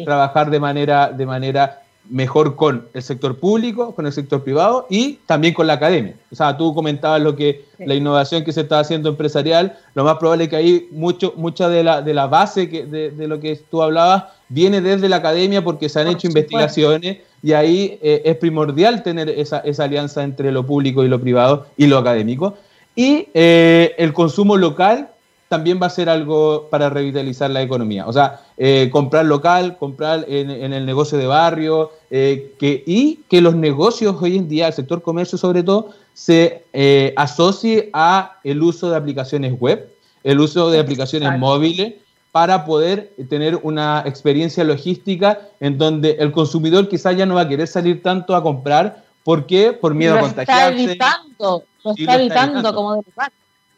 [0.05, 5.15] trabajar de manera, de manera mejor con el sector público, con el sector privado y
[5.27, 6.15] también con la academia.
[6.31, 10.17] O sea, tú comentabas lo que la innovación que se está haciendo empresarial, lo más
[10.17, 13.57] probable es que ahí mucho, mucha de la, de la base que, de, lo que
[13.71, 18.37] tú hablabas viene desde la academia porque se han hecho investigaciones y ahí eh, es
[18.37, 22.55] primordial tener esa, esa, alianza entre lo público y lo privado y lo académico.
[22.97, 25.11] Y eh, el consumo local
[25.49, 28.07] también va a ser algo para revitalizar la economía.
[28.07, 33.41] O sea, eh, comprar local, comprar en, el negocio de barrio, eh, que, y que
[33.41, 38.63] los negocios hoy en día, el sector comercio sobre todo, se eh, asocie a el
[38.63, 39.89] uso de aplicaciones web,
[40.23, 41.95] el uso de aplicaciones móviles,
[42.31, 47.49] para poder tener una experiencia logística en donde el consumidor quizás ya no va a
[47.49, 49.03] querer salir tanto a comprar.
[49.25, 49.73] ¿Por qué?
[49.73, 50.69] Por miedo a contagiarse.
[50.69, 53.03] Está evitando, lo está, evitando, como de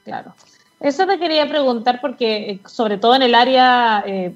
[0.04, 0.35] Claro.
[0.80, 4.34] Eso te quería preguntar porque, eh, sobre todo en el área, eh,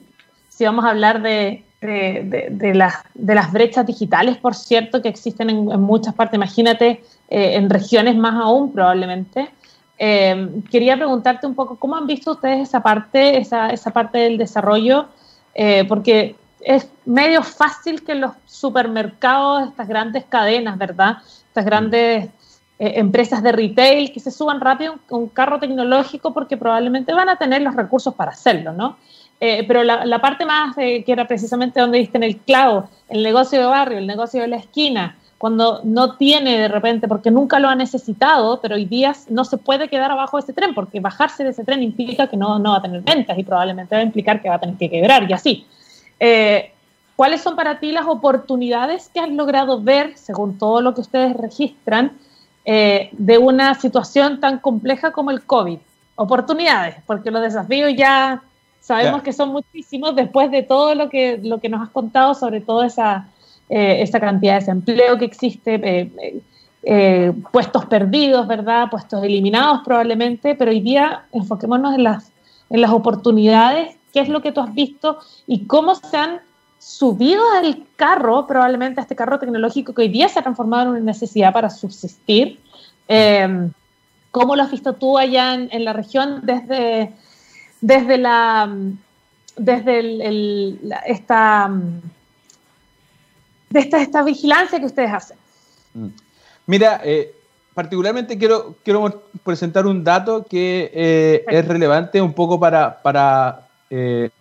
[0.50, 5.48] si vamos a hablar de, de, las, de, las, brechas digitales, por cierto, que existen
[5.48, 9.50] en, muchas partes, imagínate eh, en regiones más aún probablemente.
[9.98, 15.06] quería preguntarte un poco, ¿cómo han visto ustedes esa parte, esa, esa parte del desarrollo?
[15.88, 21.18] porque es medio fácil que los supermercados, estas grandes cadenas, ¿verdad?
[21.46, 22.28] Estas grandes
[22.78, 27.28] eh, empresas de retail que se suban rápido a un, carro tecnológico porque probablemente van
[27.28, 28.96] a tener los recursos para hacerlo, ¿no?
[29.40, 33.58] Eh, pero la, parte más que era precisamente donde diste en el clavo, el negocio
[33.58, 37.68] de barrio, el negocio de la esquina, cuando no tiene de repente, porque nunca lo
[37.68, 41.44] ha necesitado, pero hoy día no se puede quedar abajo de ese tren, porque bajarse
[41.44, 44.04] de ese tren implica que no, no va a tener ventas y probablemente va a
[44.04, 45.66] implicar que va a tener que quebrar y así.
[46.18, 46.72] Eh,
[47.16, 51.36] ¿Cuáles son para ti las oportunidades que has logrado ver, según todo lo que ustedes
[51.36, 52.12] registran,
[52.64, 55.78] eh, de una situación tan compleja como el COVID.
[56.16, 58.42] Oportunidades, porque los desafíos ya
[58.80, 62.60] sabemos que son muchísimos después de todo lo que, lo que nos has contado sobre
[62.60, 63.28] toda esa,
[63.68, 66.10] eh, esa cantidad de desempleo que existe,
[66.82, 68.88] eh, puestos perdidos, ¿verdad?
[68.90, 72.30] Puestos eliminados probablemente, pero hoy día enfoquémonos en las,
[72.70, 76.40] en las oportunidades, qué es lo que tú has visto y cómo se han
[76.84, 80.88] subido al carro, probablemente a este carro tecnológico que hoy día se ha transformado en
[80.90, 82.60] una necesidad para subsistir.
[83.08, 83.70] Eh,
[84.30, 87.12] ¿Cómo lo has visto tú allá en, la región desde,
[87.80, 88.76] desde la
[89.56, 91.70] desde el, esta,
[93.70, 95.38] de esta, vigilancia que ustedes hacen?
[95.94, 96.08] Mm.
[96.66, 97.34] Mira, eh,
[97.72, 103.60] particularmente quiero, quiero presentar un dato que eh, es relevante un poco para, para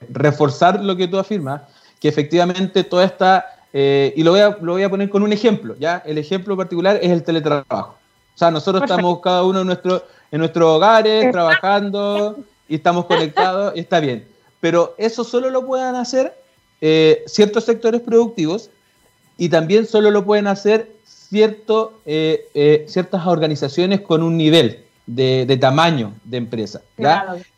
[0.09, 1.61] reforzar lo que tú afirmas
[2.03, 5.31] que efectivamente toda esta, eh, y lo voy, a, lo voy a poner con un
[5.31, 6.03] ejemplo, ¿ya?
[6.05, 7.95] El ejemplo particular es el teletrabajo.
[8.35, 13.71] O sea, nosotros estamos cada uno en, nuestro, en nuestros hogares, trabajando, y estamos conectados,
[13.77, 14.27] y está bien.
[14.59, 16.37] Pero eso solo lo pueden hacer
[16.81, 18.69] eh, ciertos sectores productivos
[19.37, 24.83] y también solo lo pueden hacer cierto, eh, ciertas organizaciones con un nivel.
[25.05, 26.81] De, tamaño de empresa.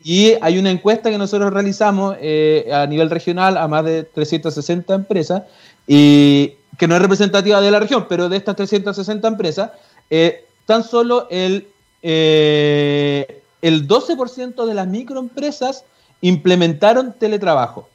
[0.02, 4.94] Y hay una encuesta que nosotros realizamos eh, a nivel regional a más de 360
[4.94, 5.42] empresas,
[5.86, 9.70] y que no es representativa de la región, pero de estas 360 empresas,
[10.10, 11.68] eh, tan solo el,
[12.02, 15.84] eh, el 12% de las microempresas
[16.20, 17.88] implementaron teletrabajo.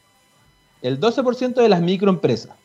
[0.82, 2.56] El 12% de las microempresas.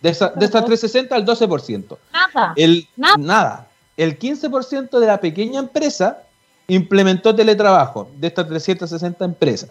[0.00, 1.98] De, esa, de estas 360 al 12%.
[2.12, 2.52] Nada.
[2.54, 3.16] El, nada.
[3.18, 3.67] nada.
[3.98, 6.22] El 15% de la pequeña empresa
[6.68, 9.70] implementó teletrabajo, de estas 360 empresas.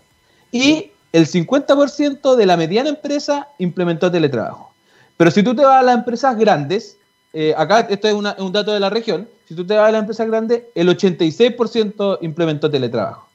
[0.52, 4.74] Y el 50% de la mediana empresa implementó teletrabajo.
[5.16, 6.98] Pero si tú te vas a las empresas grandes,
[7.34, 10.02] eh, acá esto es un dato de la región, si tú te vas a las
[10.02, 13.28] empresas grandes, el 86% implementó teletrabajo.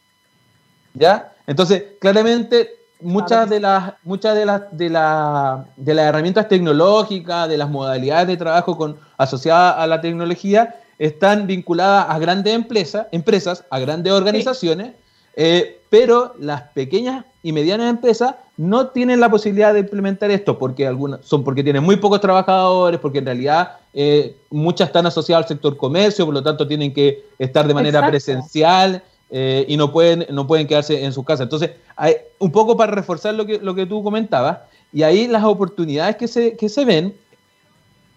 [0.93, 1.33] ¿Ya?
[1.47, 7.57] Entonces, claramente, muchas de las, muchas de las, de, la, de las herramientas tecnológicas, de
[7.57, 13.65] las modalidades de trabajo con, asociadas a la tecnología, están vinculadas a grandes empresas, empresas
[13.71, 14.93] a grandes organizaciones,
[15.37, 20.87] eh, pero las pequeñas y medianas empresas no tienen la posibilidad de implementar esto porque
[20.87, 25.49] algunas son porque tienen muy pocos trabajadores, porque en realidad eh, muchas están asociadas al
[25.49, 30.27] sector comercio, por lo tanto tienen que estar de manera presencial eh, y no pueden,
[30.31, 31.45] no pueden quedarse en sus casas.
[31.45, 34.59] Entonces, hay, un poco para reforzar lo que, lo que tú comentabas,
[34.93, 37.15] y ahí las oportunidades que se, que se ven,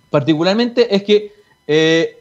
[0.10, 1.34] particularmente es que
[1.68, 2.20] eh,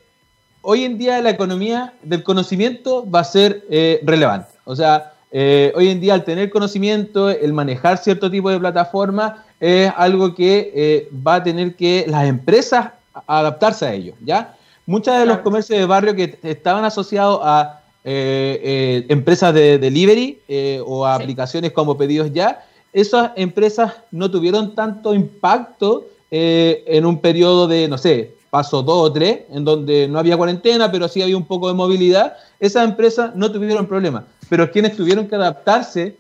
[0.65, 3.65] hoy en día la economía del conocimiento va a ser
[4.03, 4.49] relevante.
[4.65, 9.93] O sea, hoy en día al tener conocimiento, el manejar cierto tipo de plataforma es
[9.97, 12.89] algo que va a tener que las empresas
[13.27, 14.57] adaptarse a ello, ¿ya?
[14.87, 20.39] Muchos de los comercios de barrio que estaban asociados a eh, eh, empresas de delivery
[20.47, 27.21] eh, o a aplicaciones como pedidos ya, esas empresas no tuvieron tanto impacto en un
[27.21, 31.21] periodo de, no sé, paso dos o tres, en donde no había cuarentena, pero sí
[31.21, 34.27] había un poco de movilidad, esas empresas no tuvieron problema.
[34.49, 36.17] Pero quienes tuvieron que adaptarse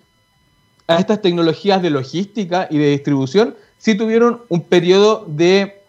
[0.88, 5.80] a estas tecnologías de logística y de distribución, sí tuvieron un periodo de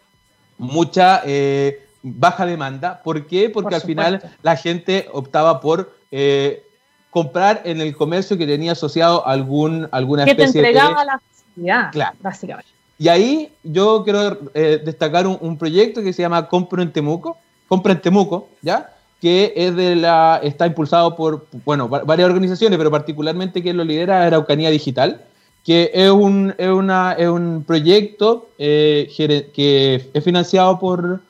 [0.60, 3.02] mucha eh, baja demanda.
[3.04, 3.50] ¿Por qué?
[3.50, 6.64] Porque al final la gente optaba por eh,
[7.10, 10.68] comprar en el comercio que tenía asociado algún, alguna especie de...
[10.68, 12.75] Que te entregaba la facilidad, básicamente.
[12.98, 17.94] Y ahí yo quiero eh, destacar un, proyecto que se llama Compro en Temuco, Compra
[17.94, 18.96] en Temuco, ¿ya?
[19.22, 24.22] que es de la, está impulsado por, bueno, varias organizaciones, pero particularmente quien lo lidera
[24.22, 25.22] es Araucanía Digital,
[25.64, 29.12] que es un, es una, es un proyecto eh,
[29.54, 31.22] que es financiado por,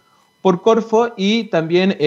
[0.41, 1.97] por Corfo y también eh,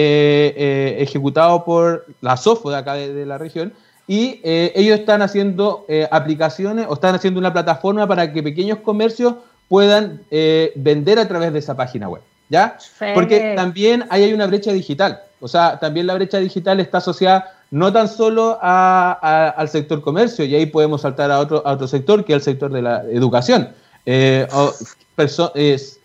[0.55, 3.73] eh, ejecutado por la SOFO de acá de, la región.
[4.07, 9.35] Y ellos están haciendo aplicaciones o están haciendo una plataforma para que pequeños comercios
[9.69, 10.21] puedan
[10.75, 12.21] vender a través de esa página web.
[12.49, 12.77] ¿Ya?
[13.13, 15.21] Porque también ahí hay una brecha digital.
[15.39, 20.55] O sea, también la brecha digital está asociada no tan solo al sector comercio, y
[20.55, 23.69] ahí podemos saltar a otro, a otro sector, que es el sector de la educación.
[24.05, 24.47] Eh,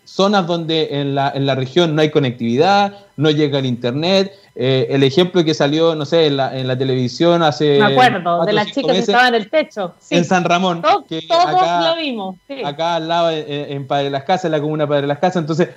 [0.05, 4.33] zonas donde en la, en la, región no hay conectividad, no llega el internet.
[4.57, 7.77] Eh, el ejemplo que salió, no sé, en la, en la televisión hace.
[7.77, 9.93] Me acuerdo, de la chica que estaba en el techo.
[10.09, 10.81] En San Ramón.
[11.09, 12.35] que todos acá, lo vimos.
[12.63, 15.41] Acá al lado, en, Padre de las Casas, en la comuna Padre de las Casas.
[15.41, 15.69] Entonces,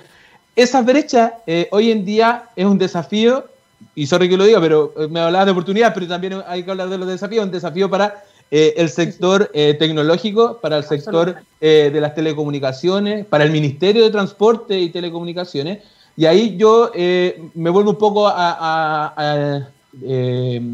[0.55, 3.45] esa brecha eh, hoy en día es un desafío
[3.95, 6.71] y sorry que lo diga, pero eh, me hablabas de oportunidad, pero también hay que
[6.71, 11.35] hablar de los desafíos, un desafío para eh, el sector eh, tecnológico, para el sector
[11.59, 15.79] de las telecomunicaciones, para el Ministerio de Transporte y Telecomunicaciones.
[16.19, 16.91] Y ahí yo
[17.55, 19.63] me vuelvo un poco a,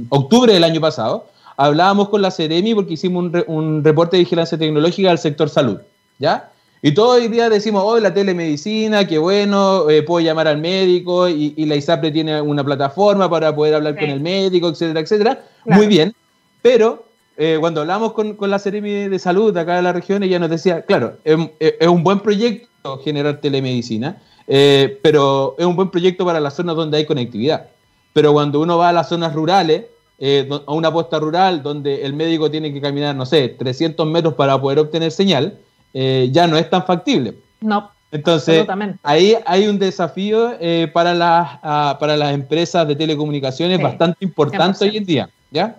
[0.09, 1.27] octubre del año pasado.
[1.55, 5.77] Hablábamos con la Ceremi porque hicimos un, un reporte de vigilancia tecnológica al sector salud.
[6.17, 6.49] ¿Ya?
[6.85, 11.27] Y todo hoy día decimos, oh, la telemedicina, qué bueno, eh, puedo llamar al médico
[11.27, 15.43] y, la ISAPRE tiene una plataforma para poder hablar con el médico, etcétera, etcétera.
[15.65, 16.13] Muy bien,
[16.61, 17.05] pero
[17.37, 20.83] eh, cuando hablamos con, la Seremi de Salud acá de la región, ella nos decía,
[20.83, 26.55] claro, es, un buen proyecto generar telemedicina, eh, pero es un buen proyecto para las
[26.55, 27.67] zonas donde hay conectividad.
[28.13, 29.85] Pero cuando uno va a las zonas rurales,
[30.17, 34.59] a una posta rural donde el médico tiene que caminar, no sé, 300 metros para
[34.59, 35.57] poder obtener señal,
[35.97, 37.35] eh, ya no es tan factible.
[37.61, 37.89] No.
[38.11, 38.67] Entonces,
[39.01, 44.85] ahí hay un desafío eh, para, las, ah, para las empresas de telecomunicaciones bastante importante
[44.85, 45.29] hoy en día.
[45.51, 45.77] ¿ya?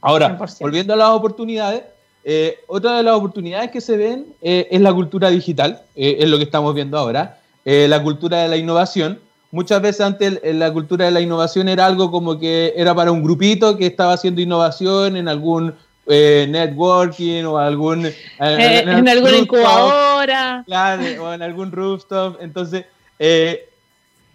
[0.00, 1.82] Ahora, volviendo a las oportunidades,
[2.24, 6.44] eh, otra de las oportunidades que se ven es la cultura digital, es lo que
[6.44, 9.18] estamos viendo ahora, la cultura de la innovación.
[9.50, 13.22] Muchas veces antes la cultura de la innovación era algo como que era para un
[13.22, 15.74] grupito que estaba haciendo innovación en algún
[16.06, 18.06] eh, networking o algún...
[18.06, 20.62] Eh, en, alguna incubadora.
[20.66, 22.36] Claro, o en algún rooftop.
[22.40, 22.84] Entonces,
[23.18, 23.68] eh,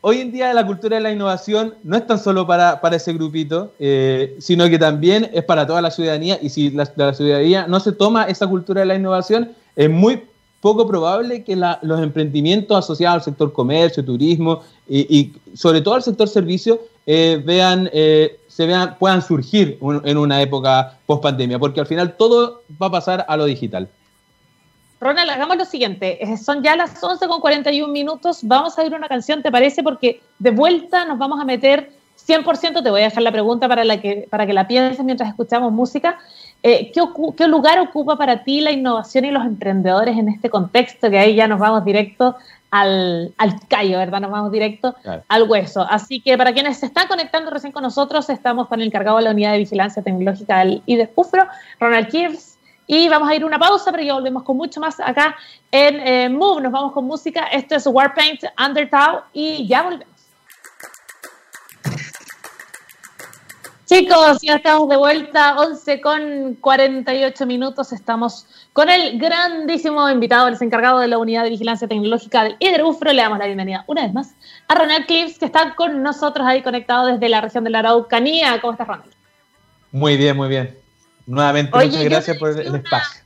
[0.01, 3.73] hoy en día la cultura de la innovación no es tan solo para, ese grupito,
[3.79, 6.37] eh, sino que también es para toda la ciudadanía.
[6.41, 10.23] Y si la, ciudadanía no se toma esa cultura de la innovación, es muy
[10.61, 16.27] poco probable que los emprendimientos asociados al sector comercio, turismo y, sobre todo al sector
[16.27, 21.87] servicio eh, vean, eh, se vean, puedan surgir en una época post pandemia, porque al
[21.87, 23.89] final todo va a pasar a lo digital.
[24.99, 26.23] Ronald, hagamos lo siguiente.
[26.23, 28.41] Eh, son ya las 11 con 41 minutos.
[28.43, 29.81] Vamos a ir una canción, ¿te parece?
[29.81, 31.91] Porque de vuelta nos vamos a meter
[32.27, 32.83] 100%.
[32.83, 35.71] Te voy a dejar la pregunta para, la que, para que la pienses mientras escuchamos
[35.71, 36.19] música.
[36.63, 41.09] Eh, ¿qué, lugar ocupa para ti la innovación y los emprendedores en este contexto?
[41.09, 42.35] Que ahí ya nos vamos directo
[42.69, 44.21] al, al callo, ¿verdad?
[44.21, 44.95] Nos vamos directo
[45.27, 45.85] al hueso.
[45.89, 49.23] Así que para quienes se están conectando recién con nosotros, estamos con el encargado de
[49.23, 51.47] la unidad de vigilancia tecnológica del IDEFUFRO,
[51.79, 52.51] Ronald Kiers
[52.93, 55.37] y vamos a ir a una pausa, pero ya volvemos con mucho más acá
[55.71, 56.61] en eh, Move.
[56.61, 57.45] Nos vamos con música.
[57.45, 60.20] Esto es Warpaint Undertow y ya volvemos.
[63.91, 67.91] Chicos, ya estamos de vuelta, 11 con 48 minutos.
[67.91, 73.11] Estamos con el grandísimo invitado, el encargado de la unidad de vigilancia tecnológica del Hidrobufro.
[73.11, 74.33] Le damos la bienvenida una vez más
[74.69, 78.61] a Ronald Clips, que está con nosotros ahí conectado desde la región de la Araucanía.
[78.61, 79.11] ¿Cómo estás, Ronald?
[79.91, 80.73] Muy bien, muy bien.
[81.25, 83.23] Nuevamente, muchas gracias por el espacio.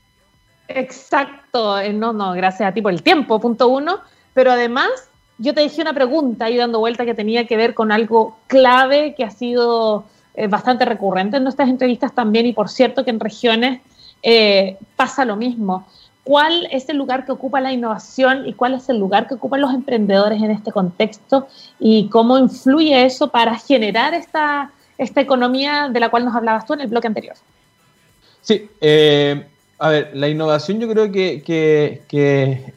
[0.67, 3.99] Exacto, eh, no, no, gracias a ti por el tiempo, punto uno.
[4.33, 4.89] Pero además,
[5.37, 9.13] yo te dije una pregunta ahí dando vuelta que tenía que ver con algo clave
[9.15, 10.05] que ha sido
[10.35, 13.81] eh, bastante recurrente en nuestras entrevistas también, y por cierto que en regiones
[14.23, 15.87] eh, pasa lo mismo.
[16.23, 19.61] ¿Cuál es el lugar que ocupa la innovación y cuál es el lugar que ocupan
[19.61, 21.47] los emprendedores en este contexto
[21.79, 26.73] y cómo influye eso para generar esta, esta economía de la cual nos hablabas tú
[26.73, 27.35] en el bloque anterior?
[28.41, 29.45] Sí, eh,
[29.79, 32.73] a ver, la innovación yo creo que,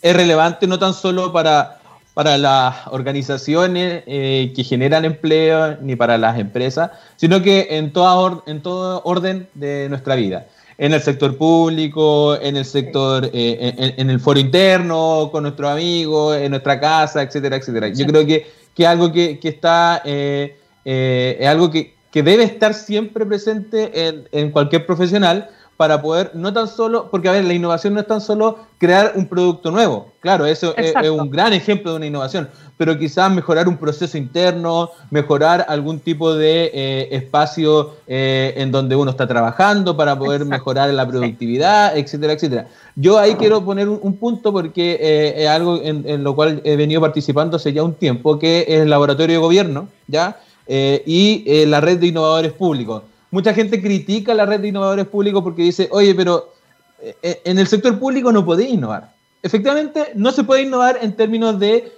[0.00, 1.77] es relevante no tan solo para,
[2.18, 8.42] para las organizaciones eh, que generan empleo ni para las empresas, sino que en, toda
[8.48, 10.48] en todo orden de nuestra vida.
[10.78, 16.36] En el sector público, en el sector, eh, en, el foro interno, con nuestros amigos,
[16.38, 17.86] en nuestra casa, etcétera, etcétera.
[17.86, 23.26] Yo creo que, que algo que, que está, es algo que, que debe estar siempre
[23.26, 27.94] presente en, en, cualquier profesional para poder, no tan solo, porque a ver, la innovación
[27.94, 31.98] no es tan solo crear un producto nuevo, claro, eso es, un gran ejemplo de
[31.98, 38.54] una innovación, pero quizás mejorar un proceso interno, mejorar algún tipo de eh, espacio eh,
[38.56, 42.66] en donde uno está trabajando para poder mejorar la productividad, etcétera, etcétera.
[42.96, 46.74] Yo ahí quiero poner un, punto porque eh, es algo en, en, lo cual he
[46.74, 50.40] venido participando hace ya un tiempo, que es el laboratorio de gobierno, ¿ya?
[50.66, 53.04] Y la red de innovadores públicos.
[53.30, 56.52] Mucha gente critica la red de innovadores públicos porque dice, oye, pero
[57.00, 59.12] eh, en el sector público no podéis innovar.
[59.42, 61.92] Efectivamente, no se puede innovar en términos de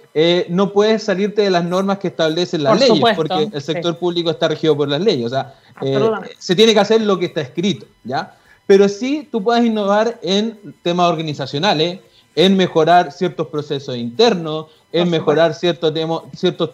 [0.49, 4.49] no puedes salirte de las normas que establecen las leyes, porque el sector público está
[4.49, 5.25] regido por las leyes.
[5.25, 5.55] O sea,
[6.37, 8.35] se tiene que hacer lo que está escrito, ¿ya?
[8.67, 11.99] Pero sí tú puedes innovar en temas organizacionales,
[12.35, 15.93] en mejorar ciertos procesos internos, en mejorar ciertos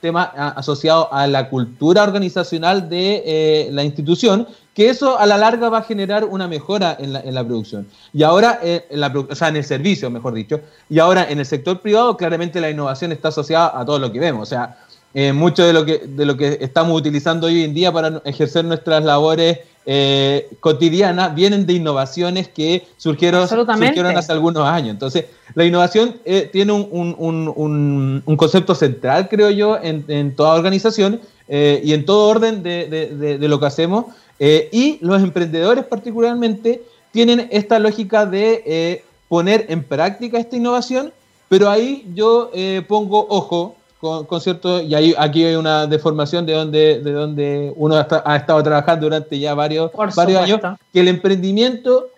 [0.01, 5.70] temas asociados a la cultura organizacional de eh, la institución, que eso a la larga
[5.70, 7.88] va a generar una mejora en la, producción.
[8.13, 11.39] Y ahora, eh, en la, o sea, en el servicio, mejor dicho, y ahora en
[11.39, 14.43] el sector privado, claramente la innovación está asociada a todo lo que vemos.
[14.43, 14.78] O sea,
[15.13, 18.65] eh, mucho de lo, que, de lo que estamos utilizando hoy en día para ejercer
[18.65, 19.59] nuestras labores
[19.89, 24.89] eh, cotidianas vienen de innovaciones que surgieron, surgieron, hace algunos años.
[24.89, 30.55] Entonces, la innovación eh, tiene un, un, un, concepto central, creo yo, en, en toda
[30.55, 34.07] organización eh, y en todo orden de, de, de, lo que hacemos.
[34.39, 36.83] y los emprendedores particularmente
[37.13, 41.13] tienen esta lógica de poner en práctica esta innovación,
[41.47, 42.51] pero ahí yo
[42.89, 47.95] pongo ojo, con, cierto, y ahí, aquí hay una deformación de donde, de donde uno
[47.95, 50.59] ha, estado trabajando durante ya varios, varios años,
[50.93, 52.09] que el emprendimiento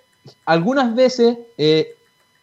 [0.46, 1.96] algunas veces, eh,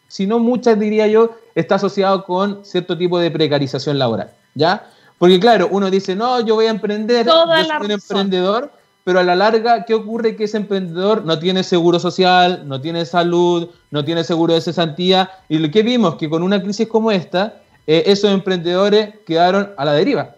[0.07, 4.89] si no muchas diría yo, está asociado con cierto tipo de precarización laboral, ¿ya?
[5.17, 8.71] Porque claro, uno dice, no, yo voy a emprender, yo soy un emprendedor,
[9.03, 10.35] pero a la larga, ¿qué ocurre?
[10.35, 15.29] Que ese emprendedor no tiene seguro social, no tiene salud, no tiene seguro de cesantía,
[15.49, 19.85] y lo que vimos que con una crisis como esta, eh, esos emprendedores quedaron a
[19.85, 20.35] la deriva.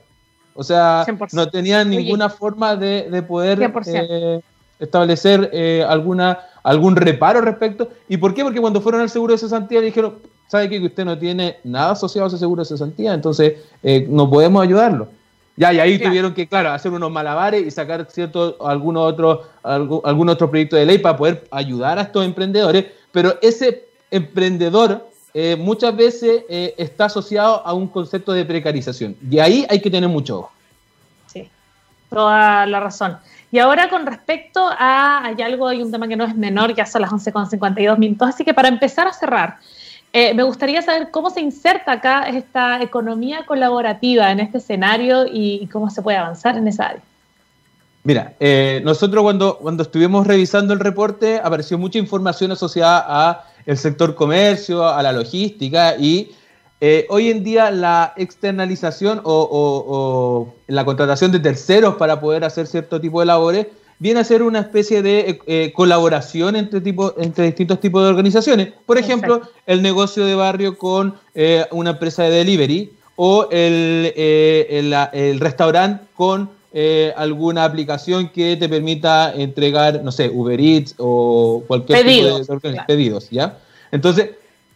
[0.54, 4.42] O sea, no tenían ninguna forma de, poder eh,
[4.80, 7.90] establecer eh, alguna, algún reparo respecto.
[8.08, 8.44] ¿Y por qué?
[8.44, 10.80] Porque cuando fueron al seguro de cesantía dijeron, ¿sabe qué?
[10.80, 13.14] que usted no tiene nada asociado a ese seguro de cesantía?
[13.14, 13.54] Entonces,
[14.10, 15.08] no podemos ayudarlo.
[15.56, 20.30] Ya, y ahí tuvieron que, claro, hacer unos malabares y sacar cierto, algunos otros algún
[20.30, 22.86] otro proyecto de ley para poder ayudar a estos emprendedores.
[23.12, 29.16] Pero ese emprendedor eh, muchas veces eh, está asociado a un concepto de precarización.
[29.30, 30.52] Y ahí hay que tener mucho ojo.
[31.28, 31.50] Sí,
[32.10, 33.18] toda la razón.
[33.52, 36.86] Y ahora con respecto a, hay algo, hay un tema que no es menor, ya
[36.86, 39.58] son las 11.52 minutos, así que para empezar a cerrar,
[40.14, 45.68] eh, me gustaría saber cómo se inserta acá esta economía colaborativa en este escenario y,
[45.72, 47.02] cómo se puede avanzar en esa área.
[48.04, 53.78] Mira, eh, nosotros cuando, cuando estuvimos revisando el reporte apareció mucha información asociada a el
[53.78, 56.32] sector comercio, a la logística y
[56.82, 63.00] eh, hoy en día la externalización o, la contratación de terceros para poder hacer cierto
[63.00, 63.68] tipo de labores
[64.00, 68.10] viene a ser una especie de eh, eh, colaboración entre, tipo, entre distintos tipos de
[68.10, 68.70] organizaciones.
[68.88, 71.14] Por ejemplo, el negocio de barrio con
[71.70, 76.50] una empresa de delivery o el, el, restaurante con
[77.16, 83.30] alguna aplicación que te permita entregar, no sé, Uber Eats o cualquier tipo de, pedidos,
[83.30, 83.58] ¿ya?
[83.92, 84.30] Entonces,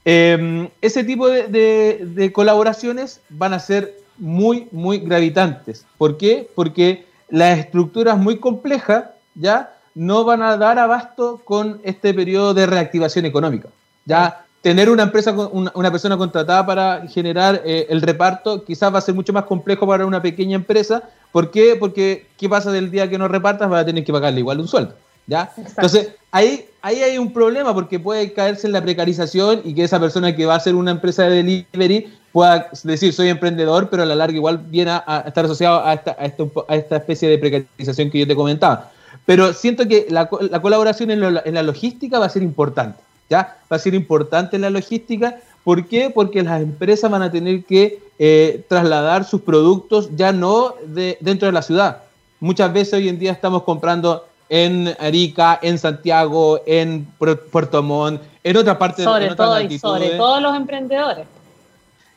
[0.06, 5.86] Em, ese tipo de, colaboraciones van a ser muy, muy gravitantes.
[5.98, 6.50] ¿Por qué?
[6.56, 12.66] Porque las estructuras muy complejas ya no van a dar abasto con este periodo de
[12.66, 13.70] reactivación económica.
[14.06, 18.98] Ya tener una empresa, una, una persona contratada para generar eh, el reparto quizás va
[18.98, 21.04] a ser mucho más complejo para una pequeña empresa.
[21.34, 21.76] ¿Por qué?
[21.78, 23.70] Porque ¿qué pasa del día que no repartas?
[23.70, 24.96] Va a tener que pagarle igual un sueldo.
[25.28, 25.52] ¿ya?
[25.58, 30.00] Entonces, ahí, ahí hay un problema porque puede caerse en la precarización y que esa
[30.00, 34.06] persona que va a hacer una empresa de delivery pueda decir soy emprendedor, pero a
[34.06, 38.20] la larga igual viene a, estar asociado a esta, a, esta, especie de precarización que
[38.20, 38.92] yo te comentaba.
[39.26, 43.58] Pero siento que la, colaboración en, la logística va a ser importante, ¿ya?
[43.72, 45.38] Va a ser importante en la logística.
[45.64, 46.09] ¿Por qué?
[46.09, 51.45] Porque las empresas van a tener que eh, trasladar sus productos ya no de, dentro
[51.45, 52.03] de la ciudad.
[52.39, 58.57] Muchas veces hoy en día estamos comprando en Arica, en Santiago, en Puerto Montt, en
[58.57, 61.26] otra parte sobre de todo y sobre todos los emprendedores.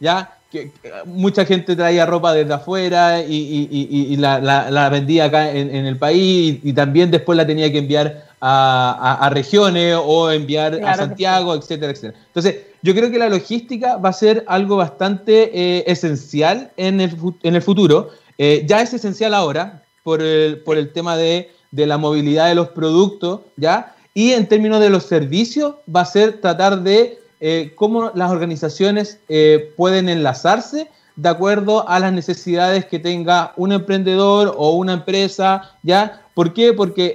[0.00, 0.72] Ya, que,
[1.06, 7.10] mucha gente traía ropa desde afuera y, la, vendía acá en, el país y, también
[7.10, 12.18] después la tenía que enviar a, regiones o enviar a Santiago, etcétera, etcétera.
[12.26, 17.16] Entonces, yo creo que la logística va a ser algo bastante eh, esencial en el,
[17.42, 18.10] en el futuro.
[18.38, 22.54] Eh, ya es esencial ahora por el, por el tema de de la movilidad de
[22.54, 23.94] los productos, ¿ya?
[24.14, 29.20] Y en términos de los servicios, va a ser tratar de eh, cómo las organizaciones
[29.28, 35.76] eh, pueden enlazarse de acuerdo a las necesidades que tenga un emprendedor o una empresa,
[35.82, 36.22] ¿ya?
[36.36, 36.74] ¿Por qué?
[36.74, 37.14] Porque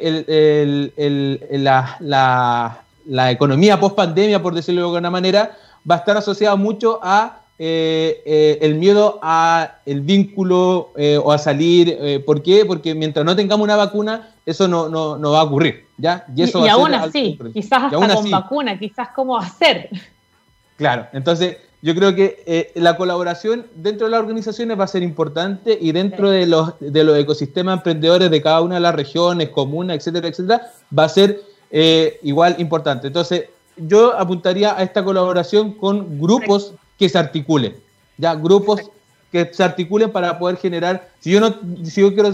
[1.51, 5.55] la, economía post pandemia, por decirlo de alguna manera,
[5.89, 10.89] va a estar asociada mucho a eh, el miedo a el vínculo
[11.23, 12.23] o a salir.
[12.25, 12.65] ¿Por qué?
[12.65, 16.25] Porque mientras no tengamos una vacuna, eso no, no, no, va a ocurrir, ¿ya?
[16.35, 19.91] Y, eso y aún así, quizás hasta con vacuna, quizás cómo hacer.
[20.77, 25.01] Claro, entonces yo creo que eh, la colaboración dentro de las organizaciones va a ser
[25.01, 29.49] importante y dentro de, los, de los ecosistemas emprendedores de cada una de las regiones,
[29.49, 33.07] comunas, etcétera, etcétera, va a ser eh, igual importante.
[33.07, 33.45] Entonces,
[33.77, 37.75] yo apuntaría a esta colaboración con grupos que se articulen,
[38.17, 38.91] ya grupos
[39.31, 42.31] que se articulen para poder generar, si yo no, si yo quiero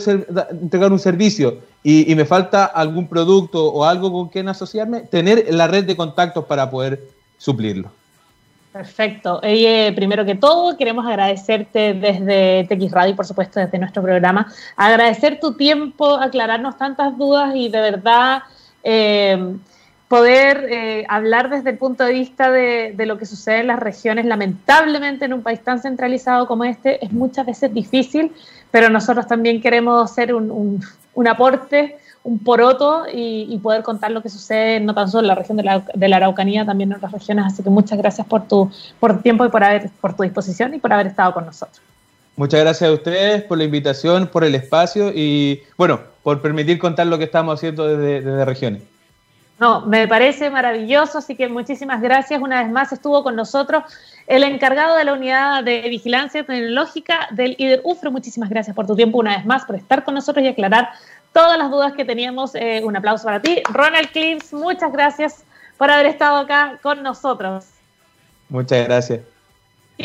[0.52, 5.68] entregar un servicio y, me falta algún producto o algo con quien asociarme, tener la
[5.68, 7.92] red de contactos para poder suplirlo.
[8.78, 9.42] Perfecto.
[9.42, 14.54] Primero que todo, queremos agradecerte desde TX Radio y, por supuesto, desde nuestro programa.
[14.76, 18.44] Agradecer tu tiempo, aclararnos tantas dudas y de verdad
[18.84, 19.56] eh,
[20.08, 24.26] poder eh, hablar desde el punto de vista de, lo que sucede en las regiones,
[24.26, 28.32] lamentablemente en un país tan centralizado como este, es muchas veces difícil,
[28.70, 30.86] pero nosotros también queremos ser un,
[31.28, 31.98] aporte,
[32.28, 35.64] un poroto y, poder contar lo que sucede no tan solo en la región de
[35.64, 37.46] la, de la, Araucanía, también en otras regiones.
[37.46, 38.70] Así que muchas gracias por tu,
[39.00, 41.80] por tiempo y por, haber, por tu disposición y por haber estado con nosotros.
[42.36, 47.08] Muchas gracias a ustedes por la invitación, por el espacio y, bueno, por permitir contar
[47.08, 48.84] lo que estamos haciendo desde, desde regiones.
[49.60, 52.40] No, me parece maravilloso, así que muchísimas gracias.
[52.40, 53.84] Una vez más estuvo con nosotros
[54.28, 58.12] el encargado de la unidad de vigilancia tecnológica del IDER UFRO.
[58.12, 60.90] Muchísimas gracias por tu tiempo una vez más, por estar con nosotros y aclarar
[61.34, 62.56] todas las dudas que teníamos.
[62.56, 63.62] Eh, un aplauso para ti.
[63.72, 65.44] Ronald Clips, muchas gracias
[65.78, 67.66] por haber estado acá con nosotros.
[68.50, 69.22] Muchas gracias.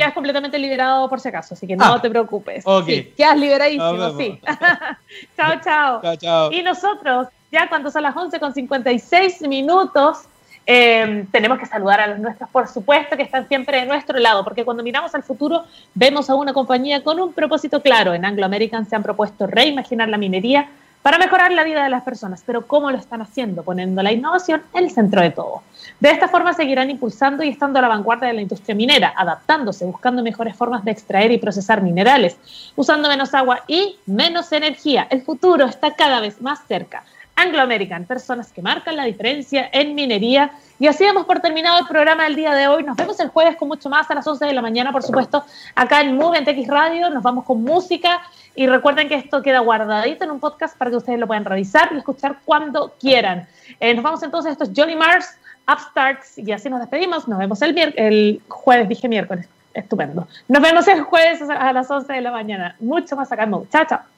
[0.02, 2.64] has completamente liberado por si acaso, así que no ah, te preocupes.
[2.66, 2.86] Ok.
[2.86, 4.40] Sí, quedas liberadísimo, sí.
[5.36, 6.02] chao, chao.
[6.02, 6.52] Chao, chao.
[6.52, 10.20] Y nosotros ya cuando son las 11 con 56 minutos,
[10.64, 14.42] eh, tenemos que saludar a los nuestros, por supuesto, que están siempre de nuestro lado,
[14.42, 15.64] porque cuando miramos al futuro
[15.94, 18.14] vemos a una compañía con un propósito claro.
[18.14, 20.68] En Anglo American se han propuesto reimaginar la minería
[21.02, 22.42] para mejorar la vida de las personas.
[22.46, 23.62] Pero ¿cómo lo están haciendo?
[23.62, 25.62] Poniendo la innovación en el centro de todo.
[26.00, 29.84] De esta forma seguirán impulsando y estando a la vanguardia de la industria minera, adaptándose,
[29.84, 32.36] buscando mejores formas de extraer y procesar minerales,
[32.76, 35.06] usando menos agua y menos energía.
[35.10, 37.04] El futuro está cada vez más cerca.
[37.42, 40.52] Anglo American, personas que marcan la diferencia en minería.
[40.78, 42.84] Y así hemos por terminado el programa del día de hoy.
[42.84, 45.44] Nos vemos el jueves con mucho más a las 11 de la mañana, por supuesto,
[45.74, 47.10] acá en Move, en Radio.
[47.10, 48.22] Nos vamos con música
[48.54, 51.90] y recuerden que esto queda guardadito en un podcast para que ustedes lo puedan revisar
[51.92, 53.48] y escuchar cuando quieran.
[53.80, 55.36] Eh, nos vamos entonces, esto es Johnny Mars,
[55.66, 57.26] Upstarts, y así nos despedimos.
[57.26, 59.48] Nos vemos el, el jueves, dije miércoles.
[59.74, 60.28] Estupendo.
[60.48, 62.76] Nos vemos el jueves a las 11 de la mañana.
[62.78, 63.66] Mucho más acá en Move.
[63.70, 64.11] Chao, chao.